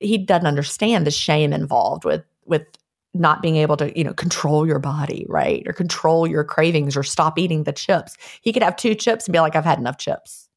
[0.00, 2.66] He doesn't understand the shame involved with with
[3.14, 5.62] not being able to, you know, control your body, right?
[5.66, 8.16] Or control your cravings or stop eating the chips.
[8.42, 10.48] He could have two chips and be like, I've had enough chips.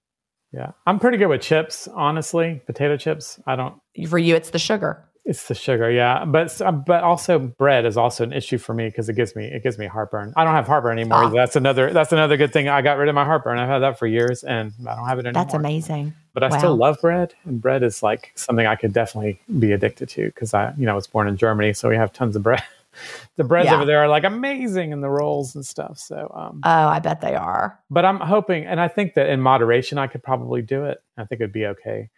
[0.52, 0.72] Yeah.
[0.88, 2.62] I'm pretty good with chips, honestly.
[2.66, 3.40] Potato chips.
[3.46, 3.76] I don't
[4.08, 5.08] For you, it's the sugar.
[5.24, 9.08] It's the sugar, yeah, but but also bread is also an issue for me because
[9.08, 10.34] it gives me it gives me heartburn.
[10.36, 11.26] I don't have heartburn anymore.
[11.26, 11.30] Ah.
[11.30, 12.68] That's another that's another good thing.
[12.70, 13.60] I got rid of my heartburn.
[13.60, 15.44] I've had that for years, and I don't have it anymore.
[15.44, 16.14] That's amazing.
[16.34, 16.58] But I Wow.
[16.58, 20.54] still love bread, and bread is like something I could definitely be addicted to because
[20.56, 22.64] I, you know, was born in Germany, so we have tons of bread.
[23.36, 23.76] the breads Yeah.
[23.76, 26.00] over there are like amazing, and the rolls and stuff.
[26.00, 27.78] So, um, Oh, I bet they are.
[27.92, 31.02] but I'm hoping, and I think that in moderation, I could probably do it.
[31.16, 32.10] I think it'd be okay.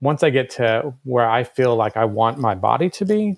[0.00, 3.36] Once I get to where I feel like I want my body to be,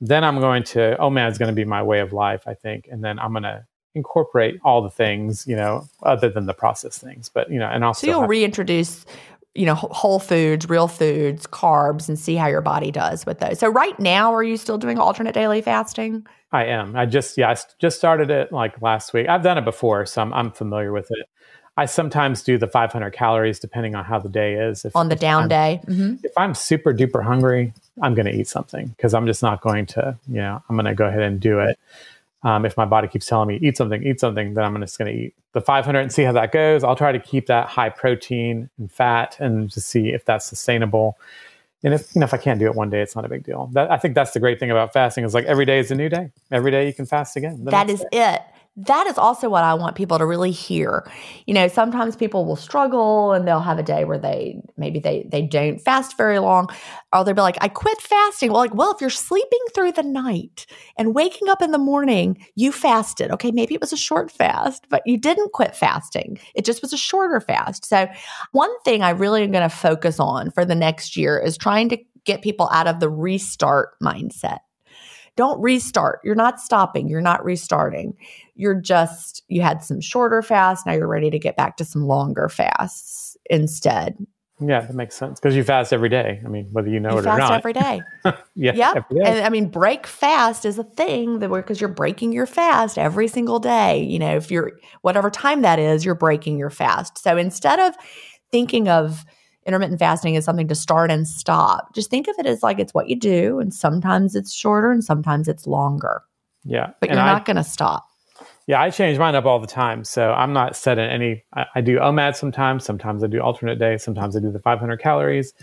[0.00, 2.54] then I'm going to, oh man, it's going to be my way of life, I
[2.54, 2.88] think.
[2.90, 7.00] And then I'm going to incorporate all the things, you know, other than the processed
[7.00, 7.28] things.
[7.28, 9.04] But, you know, and also, So you'll reintroduce,
[9.54, 13.58] you know, whole foods, real foods, carbs, and see how your body does with those.
[13.58, 16.26] So right now, are you still doing alternate daily fasting?
[16.52, 16.96] I am.
[16.96, 19.28] I just, yeah, I just started it like last week.
[19.28, 21.26] I've done it before, so I'm, I'm familiar with it.
[21.78, 24.84] I sometimes do the 500 calories depending on how the day is.
[24.84, 27.72] If, On the down I'm- day, hmm if I'm super duper hungry,
[28.02, 30.86] I'm going to eat something because I'm just not going to, you know, I'm going
[30.86, 31.78] to go ahead and do it.
[32.42, 35.12] Um, if my body keeps telling me eat something, eat something, then I'm just going
[35.12, 36.82] to eat the 500 and see how that goes.
[36.84, 41.16] I'll try to keep that high protein and fat and just see if that's sustainable.
[41.84, 43.44] And if you know if I can't do it one day, it's not a big
[43.44, 43.70] deal.
[43.72, 45.94] That, I think that's the great thing about fasting is like every day is a
[45.94, 46.30] new day.
[46.50, 47.64] Every day you can fast again.
[47.66, 48.34] that is day.
[48.34, 48.42] it.
[48.86, 51.04] That is also what I want people to really hear.
[51.46, 55.26] You know, sometimes people will struggle and they'll have a day where they maybe they
[55.28, 56.68] they don't fast very long,
[57.12, 60.04] or they'll be like, "I quit fasting." Well, like, well, if you're sleeping through the
[60.04, 60.66] night
[60.96, 63.32] and waking up in the morning, you fasted.
[63.32, 66.38] Okay, maybe it was a short fast, but you didn't quit fasting.
[66.54, 67.84] It just was a shorter fast.
[67.84, 68.06] So,
[68.52, 71.88] one thing I really am going to focus on for the next year is trying
[71.88, 74.58] to get people out of the restart mindset
[75.38, 76.18] don't restart.
[76.24, 77.08] You're not stopping.
[77.08, 78.16] You're not restarting.
[78.56, 80.84] You're just, you had some shorter fasts.
[80.84, 84.18] Now you're ready to get back to some longer fasts instead.
[84.60, 86.42] Yeah, that makes sense because you fast every day.
[86.44, 87.52] I mean, whether you know you it or fast not.
[87.52, 88.02] every day.
[88.56, 88.94] yeah, yeah.
[88.96, 89.24] every day.
[89.24, 93.28] And I mean, break fast is a thing that because you're breaking your fast every
[93.28, 94.02] single day.
[94.02, 94.72] You know, if you're,
[95.02, 97.18] whatever time that is, you're breaking your fast.
[97.18, 97.94] So instead of
[98.50, 99.24] thinking of
[99.68, 102.94] intermittent fasting is something to start and stop, just think of it as like it's
[102.94, 103.60] what you do.
[103.60, 106.22] And sometimes it's shorter and sometimes it's longer,
[106.64, 108.06] yeah, but And you're I- not going to stop.
[108.66, 110.04] Yeah, I change mine up all the time.
[110.04, 111.42] So I'm not set in any.
[111.54, 112.84] I, I do OMAD sometimes.
[112.84, 113.96] Sometimes I do alternate day.
[113.96, 115.54] Sometimes I do the 500 calories.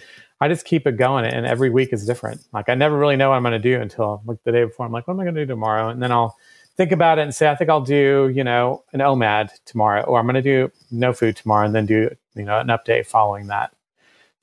[0.42, 2.42] I just keep it going, and every week is different.
[2.52, 4.88] Like I never really know what I'm going to do until like the day before.
[4.88, 5.90] I'm like, what am I going to do tomorrow?
[5.90, 6.36] And then I'll
[6.78, 10.20] think about it and say, I think I'll do you know an OMAD tomorrow, or
[10.20, 13.46] I'm going to do no food tomorrow, and then do you know an update following
[13.48, 13.72] that.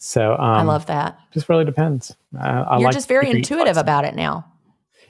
[0.05, 1.17] So um, I love that.
[1.33, 2.17] Just really depends.
[2.37, 3.81] Uh, I You're like just very intuitive flexible.
[3.83, 4.45] about it now.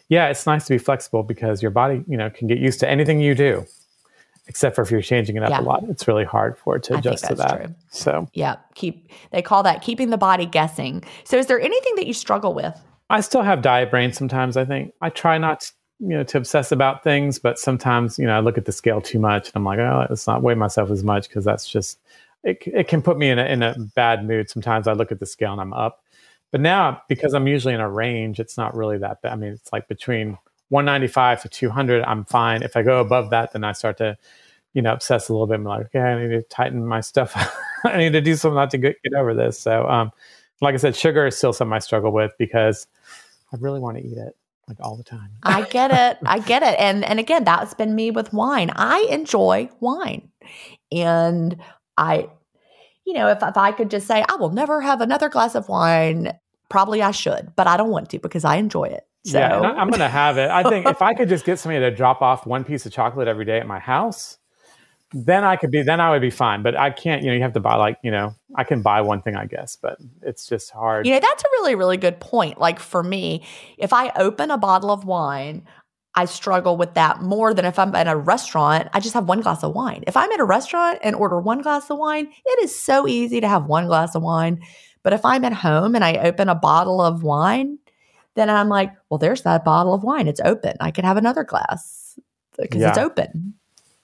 [0.08, 2.88] Yeah, it's nice to be flexible because your body, you know, can get used to
[2.90, 3.64] anything you do,
[4.48, 5.60] except for if you're changing it up Yeah.
[5.60, 5.84] a lot.
[5.88, 7.56] It's really hard for it to I adjust to that.
[7.64, 7.74] true.
[7.88, 11.02] So Yeah, keep they call that keeping the body guessing.
[11.24, 12.78] So is there anything that you struggle with?
[13.08, 14.58] I still have diet brain sometimes.
[14.58, 18.26] I think I try not, to, you know, to obsess about things, but sometimes, you
[18.26, 20.54] know, I look at the scale too much, and I'm like, oh, let's not weigh
[20.54, 21.98] myself as much because that's just
[22.44, 22.62] it.
[22.66, 24.50] It can put me in a in a bad mood.
[24.50, 26.04] Sometimes I look at the scale and I'm up,
[26.50, 29.32] but now because I'm usually in a range, it's not really that bad.
[29.32, 30.38] I mean, it's like between
[30.68, 32.62] 195 to 200, I'm fine.
[32.62, 34.16] If I go above that, then I start to,
[34.72, 35.56] you know, obsess a little bit.
[35.56, 37.34] I'm like, okay, I need to tighten my stuff.
[37.84, 39.60] I need to do something not to get, get over this.
[39.60, 40.12] So, um,
[40.62, 42.86] like I said, sugar is still something I struggle with because
[43.52, 44.34] I really want to eat it
[44.68, 45.30] like all the time.
[45.42, 46.18] I get it.
[46.24, 46.78] I get it.
[46.78, 48.70] And and again, that's been me with wine.
[48.74, 50.30] I enjoy wine.
[50.90, 51.56] And
[52.02, 52.28] I,
[53.06, 55.68] you know, if, if I could just say, I will never have another glass of
[55.68, 56.32] wine,
[56.68, 59.06] probably I should, but I don't want to because I enjoy it.
[59.24, 60.50] So Yeah, I, I'm going to have it.
[60.50, 63.28] I think if I could just get somebody to drop off one piece of chocolate
[63.28, 64.38] every day at my house,
[65.12, 66.62] then I could be, then I would be fine.
[66.62, 69.02] But I can't, you know, you have to buy like, you know, I can buy
[69.02, 71.06] one thing, I guess, but it's just hard.
[71.06, 72.58] You know, that's a really, really good point.
[72.58, 73.44] Like for me,
[73.78, 75.66] if I open a bottle of wine,
[76.14, 78.88] I struggle with that more than if I'm at a restaurant.
[78.92, 80.04] I just have one glass of wine.
[80.06, 83.40] If I'm at a restaurant and order one glass of wine, it is so easy
[83.40, 84.62] to have one glass of wine.
[85.02, 87.78] But if I'm at home and I open a bottle of wine,
[88.34, 90.28] then I'm like, well, there's that bottle of wine.
[90.28, 90.76] It's open.
[90.80, 92.18] I could have another glass
[92.58, 92.90] because Yeah.
[92.90, 93.54] it's open.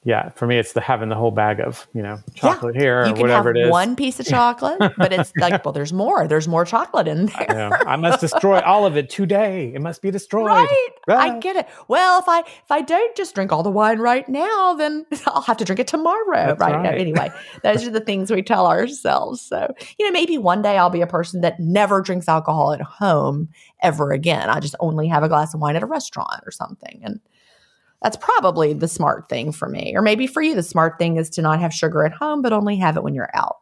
[0.04, 3.06] Yeah, for me, it's the having the whole bag of you know chocolate here or
[3.08, 3.70] you can whatever have it is.
[3.70, 6.28] one piece of chocolate, but it's like, well, there's more.
[6.28, 7.46] There's more chocolate in there.
[7.48, 9.72] Know, I must destroy all of it today.
[9.74, 10.46] It must be destroyed.
[10.46, 10.88] Right.
[11.08, 11.68] I get it.
[11.88, 15.42] Well, if I if I don't just drink all the wine right now, then I'll
[15.42, 16.54] have to drink it tomorrow.
[16.54, 16.58] Right.
[16.58, 16.98] right.
[16.98, 17.30] Anyway,
[17.64, 19.40] those are the things we tell ourselves.
[19.40, 22.80] So, you know, maybe one day I'll be a person that never drinks alcohol at
[22.80, 23.48] home
[23.82, 24.48] ever again.
[24.48, 27.00] I just only have a glass of wine at a restaurant or something.
[27.02, 27.20] And
[28.02, 29.94] that's probably the smart thing for me.
[29.96, 32.52] Or maybe for you, the smart thing is to not have sugar at home, but
[32.52, 33.56] only have it when you're out.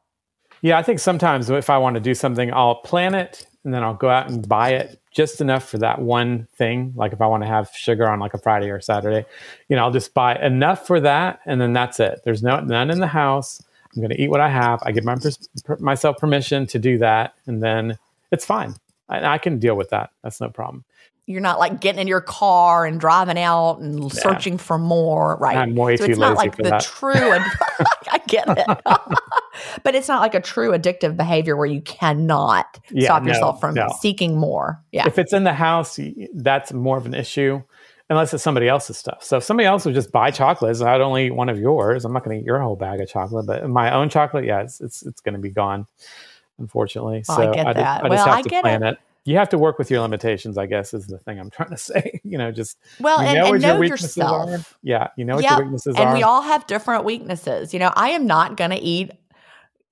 [0.63, 3.83] Yeah, I think sometimes if I want to do something, I'll plan it and then
[3.83, 6.93] I'll go out and buy it just enough for that one thing.
[6.97, 9.27] Like if I want to have sugar on like a Friday or Saturday,
[9.69, 12.21] you know, I'll just buy enough for that and then that's it.
[12.25, 13.63] There's no none in the house.
[13.95, 14.81] I'm going to eat what I have.
[14.83, 15.17] I give my,
[15.65, 17.99] per- myself permission to do that and then
[18.31, 18.75] it's fine.
[19.09, 20.11] I, I can deal with that.
[20.23, 20.85] That's no problem.
[21.27, 25.57] You're not like getting in your car and driving out and searching for more, right?
[25.57, 26.83] I'm way so too it's not lazy like for the that.
[26.83, 27.13] true.
[28.11, 28.65] I get it,
[29.83, 33.61] but it's not like a true addictive behavior where you cannot Yeah, stop no, yourself
[33.61, 33.89] from no.
[34.01, 34.81] seeking more.
[34.93, 35.99] Yeah, If it's in the house,
[36.35, 37.63] that's more of an issue.
[38.09, 39.25] Unless it's somebody else's stuff.
[39.25, 42.05] So if somebody else would just buy chocolates, I'd only eat one of yours.
[42.05, 44.61] I'm not going to eat your whole bag of chocolate, but my own chocolate, yeah,
[44.61, 45.89] it's it's, it's going to be gone,
[46.61, 47.25] unfortunately.
[47.29, 48.05] Oh, well, I so get just, that.
[48.05, 48.91] I just Well, have I to get plan it.
[48.93, 48.99] it.
[49.27, 51.77] You have to work with your limitations, I guess, is the thing I'm trying to
[51.77, 52.21] say.
[52.25, 54.51] you know, just well, you and, know and know your weaknesses yourself.
[54.51, 54.77] are.
[54.83, 56.09] Yeah, you know what Yep, your weaknesses and are.
[56.09, 57.73] And we all have different weaknesses.
[57.73, 59.11] You know, I am not going to eat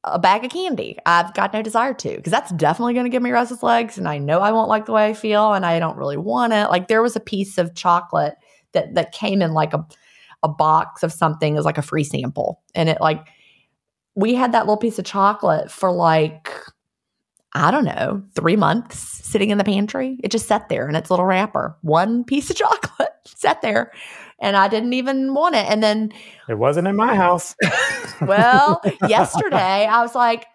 [0.05, 0.99] a bag of candy.
[1.07, 4.09] I've got no desire to because that's definitely going to give me restless legs, and
[4.09, 6.69] I know I won't like the way I feel, and I don't really want it.
[6.69, 8.35] Like there was a piece of chocolate
[8.73, 9.85] that that came in like a
[10.43, 13.27] a box of something as like a free sample, and it like
[14.15, 16.51] we had that little piece of chocolate for like
[17.55, 20.19] I don't know, three months sitting in the pantry.
[20.25, 21.77] It just sat there in its little wrapper.
[21.83, 23.93] One piece of chocolate sat there,
[24.41, 25.67] and I didn't even want it.
[25.69, 26.13] And then,
[26.49, 27.55] it wasn't in my house.
[28.21, 30.47] well, yesterday I was like,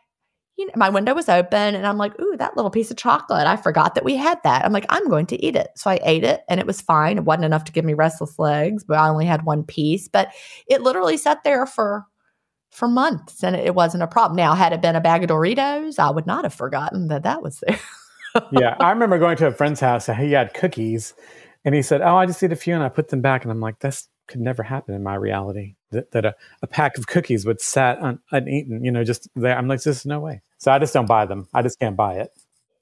[0.58, 3.48] you know, my window was open, and I'm like, ooh, that little piece of chocolate.
[3.48, 4.66] I forgot that we had that.
[4.66, 5.70] I'm like, I'm going to eat it.
[5.76, 7.18] So I ate it, and it was fine.
[7.18, 10.10] It wasn't enough to give me restless legs, but I only had one piece.
[10.10, 10.34] But
[10.68, 12.06] it literally sat there for
[12.70, 14.38] for months and it wasn't a problem.
[14.38, 17.42] Now, had it been a bag of Doritos, I would not have forgotten that that
[17.42, 17.80] was there.
[18.52, 21.14] yeah, I remember going to a friend's house and he had cookies,
[21.66, 23.52] and he said, "Oh, I just ate a few and I put them back." And
[23.52, 25.76] I'm like, "This could never happen in my reality.
[25.92, 29.58] That, that a, a pack of cookies would sat un, uneaten, you know, just there."
[29.58, 31.48] I'm like, "There's no way." So I just don't buy them.
[31.54, 32.32] I just can't buy it.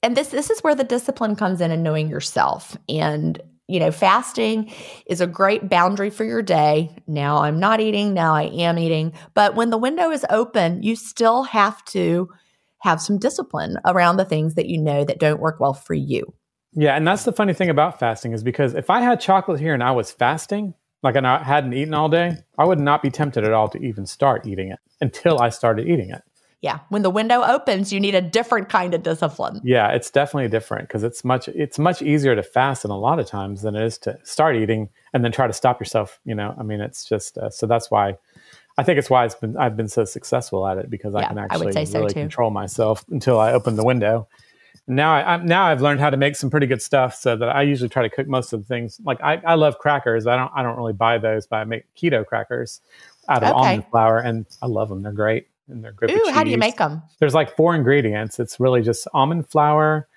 [0.02, 3.90] and this this is where the discipline comes in and knowing yourself and you know
[3.90, 4.72] fasting
[5.06, 6.96] is a great boundary for your day.
[7.06, 8.14] Now i'm not eating.
[8.14, 9.12] Now i am eating.
[9.34, 12.28] But when the window is open you still have to
[12.80, 16.32] have some discipline around the things that you know that don't work well for you.
[16.74, 19.74] Yeah, and that's the funny thing about fasting is because if I had chocolate here
[19.74, 23.10] and I was fasting, like and I hadn't eaten all day, I would not be
[23.10, 26.22] tempted at all to even start eating it until I started eating it.
[26.60, 30.48] Yeah when the window opens you need a different kind of discipline Yeah, it's definitely
[30.48, 33.74] different because it's much it's much easier to fast in a lot of times than
[33.74, 36.20] it is to start eating and then try to stop yourself.
[36.24, 38.16] You know, I mean, it's just uh, so that's why
[38.76, 41.28] I think it's why it's been I've been so successful at it because I Yeah,
[41.28, 44.28] can I would actually so really control myself until I open the window.
[44.86, 47.48] Now I, I'm, now I've learned how to make some pretty good stuff so that
[47.48, 49.00] I usually try to cook most of the things.
[49.04, 50.26] Like I, I love crackers.
[50.26, 52.80] I don't I don't really buy those, but I make keto crackers
[53.28, 53.54] out of Okay.
[53.54, 55.02] almond flour, and I love them.
[55.02, 56.10] They're great and they're good.
[56.10, 58.38] ooh how do you make them there's like four ingredients.
[58.38, 60.08] It's really just almond flour.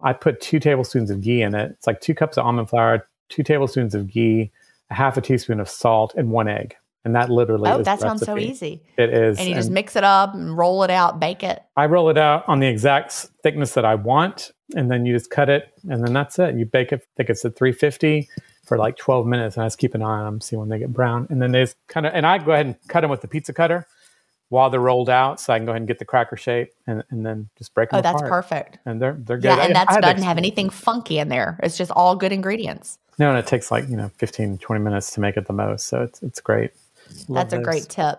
[0.00, 1.70] I put two tablespoons of ghee in it.
[1.72, 4.50] It's like two cups of almond flour, two tablespoons of ghee,
[4.90, 6.74] a half a teaspoon of salt, and one egg.
[7.04, 9.38] And that literally oh is that sounds so easy It is.
[9.38, 12.16] and you just mix it up and roll it out bake it I roll it
[12.16, 16.04] out on the exact thickness that I want, and then you just cut it, and
[16.04, 16.54] then that's it.
[16.54, 17.00] You bake it.
[17.02, 18.28] I think it's at 350
[18.66, 20.78] for like 12 minutes, and I just keep an eye on them, see when they
[20.78, 22.12] get brown, and then they just kind of.
[22.14, 23.86] And I go ahead and cut them with the pizza cutter
[24.52, 27.02] while they're rolled out, so I can go ahead and get the cracker shape, and,
[27.10, 27.98] and then just break them.
[27.98, 28.30] oh that's apart.
[28.30, 29.44] perfect And they're they're good.
[29.48, 32.14] yeah I- and I that had doesn't have anything funky in there it's just all
[32.16, 35.46] good ingredients No, and it takes like, you know, 15, 20 minutes to make it
[35.46, 35.86] the most.
[35.86, 36.70] So it's it's great.
[37.28, 37.64] Love That's a those.
[37.64, 38.16] great tip.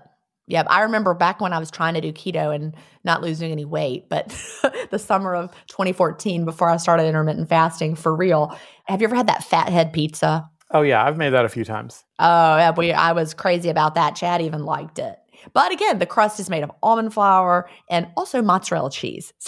[0.48, 0.68] Yep.
[0.70, 4.10] I remember back when I was trying to do keto and not losing any weight,
[4.10, 4.28] but
[4.92, 8.58] the summer of 2014, before I started intermittent fasting for real.
[8.86, 10.50] Have you ever had that fathead pizza?
[10.72, 12.04] Oh yeah, I've made that a few times.
[12.20, 14.16] Oh, yeah, we, I was crazy about that.
[14.16, 15.18] Chad even liked it.
[15.52, 19.34] But again, the crust is made of almond flour and also mozzarella cheese.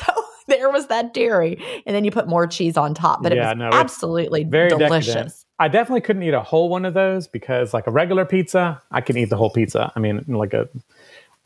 [0.48, 1.58] So there was that dairy.
[1.88, 3.24] And then you put more cheese on top.
[3.24, 5.08] But Yeah, it was no, absolutely Very delicious.
[5.08, 5.34] decadent.
[5.58, 9.02] I definitely couldn't eat a whole one of those because, like a regular pizza, I
[9.02, 9.91] can eat the whole pizza.
[9.96, 10.70] I mean, like a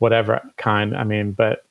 [0.00, 0.94] whatever kind.
[0.94, 1.64] I mean, but,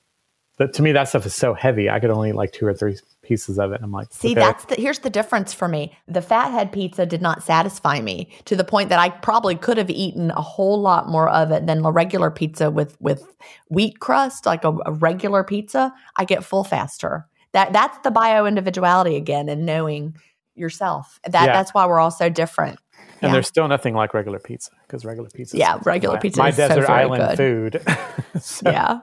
[0.58, 1.88] but to me, that stuff is so heavy.
[1.88, 2.98] I could only eat like two or three
[3.30, 3.80] pieces of it.
[3.82, 4.40] I'm like, See, okay.
[4.42, 5.96] that's the here's the difference for me.
[6.08, 9.90] The fathead pizza did not satisfy me to the point that I probably could have
[9.90, 13.24] eaten a whole lot more of it than the regular pizza with with
[13.70, 15.94] wheat crust, like a, a regular pizza.
[16.18, 17.26] I get full faster.
[17.54, 20.18] That that's the bio individuality again and knowing
[20.56, 21.20] yourself.
[21.24, 21.54] That Yeah.
[21.54, 22.80] that's why we're all so different.
[23.22, 23.34] And Yeah.
[23.34, 25.56] there's still nothing like regular pizza because regular pizza.
[25.58, 27.38] Yeah, regular my, pizza My so desert very island good.
[27.38, 27.98] food.
[28.42, 29.00] So, yeah.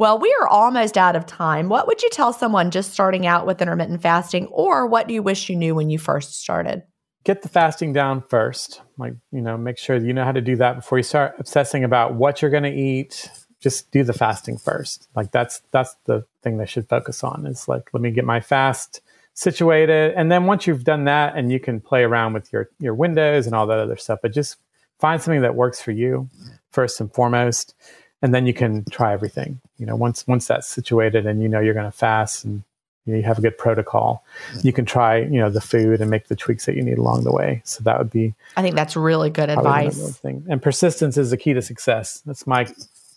[0.00, 1.68] Well, we are almost out of time.
[1.68, 5.22] What would you tell someone just starting out with intermittent fasting, or what do you
[5.22, 6.84] wish you knew when you first started?
[7.22, 8.80] Get the fasting down first.
[8.96, 11.84] Like, you know, make sure you know how to do that before you start obsessing
[11.84, 13.28] about what you're going to eat.
[13.60, 15.06] Just do the fasting first.
[15.14, 17.44] Like that's that's the thing they should focus on.
[17.44, 19.02] Is like, let me get my fast
[19.34, 22.94] situated, and then once you've done that, and you can play around with your your
[22.94, 24.20] windows and all that other stuff.
[24.22, 24.56] But just
[24.98, 26.30] find something that works for you
[26.70, 27.74] first and foremost,
[28.22, 29.60] and then you can try everything.
[29.78, 32.62] You know, once once that's situated, and you know you're going to fast and
[33.06, 34.24] you, know, you have a good protocol,
[34.62, 37.24] you can try you know the food and make the tweaks that you need along
[37.24, 37.62] the way.
[37.64, 40.18] So that would be I think that's really good probably the number advice.
[40.18, 40.44] thing.
[40.48, 42.22] And persistence is the key to success.
[42.26, 42.66] That's my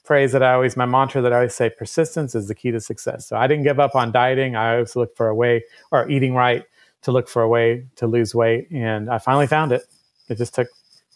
[0.03, 2.79] phrase that I always, my mantra that I always say: persistence is the key to
[2.79, 3.27] success.
[3.27, 4.55] So I didn't give up on dieting.
[4.55, 6.63] I always looked for a way, or eating right,
[7.03, 9.83] to look for a way to lose weight, and I finally found it.
[10.29, 10.69] It just took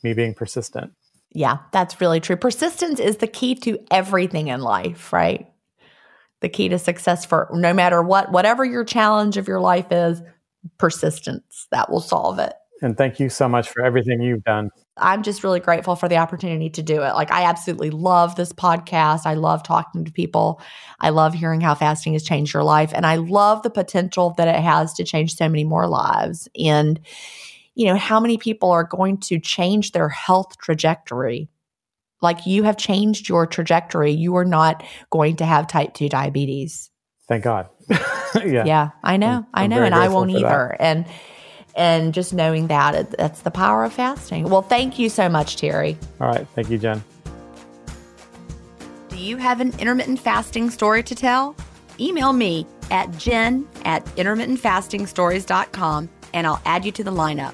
[0.04, 0.94] me being persistent.
[1.32, 2.38] Yeah, that's really true.
[2.38, 5.48] Persistence is the key to everything in life, right?
[6.42, 10.22] The key to success for no matter what, whatever your challenge of your life is,
[10.78, 12.54] persistence that will solve it.
[12.82, 14.70] And thank you so much for everything you've done.
[14.98, 17.14] I'm just really grateful for the opportunity to do it.
[17.14, 19.26] Like, I absolutely love this podcast.
[19.26, 20.62] I love talking to people.
[21.00, 22.92] I love hearing how fasting has changed your life.
[22.94, 26.48] And I love the potential that it has to change so many more lives.
[26.60, 27.00] And,
[27.78, 31.48] you know, how many people are going to change their health trajectory?
[32.24, 34.12] Like, you have changed your trajectory.
[34.12, 36.90] You are not going to have type 2 diabetes.
[37.28, 37.70] Thank God.
[37.90, 38.66] yeah.
[38.66, 39.28] Yeah, I know.
[39.28, 39.84] I'm- I know.
[39.84, 40.46] And I won't for that.
[40.48, 40.76] either.
[40.80, 41.06] And,
[41.76, 44.50] and just knowing that, it, that's the power of fasting.
[44.50, 46.00] Well, thank you so much, Terry.
[46.20, 46.48] All right.
[46.56, 47.04] Thank you, Gin.
[49.10, 51.56] Do you have an intermittent fasting story to tell?
[52.00, 57.54] Email me at gin at intermittentfastingstories.com and I'll add you to the lineup.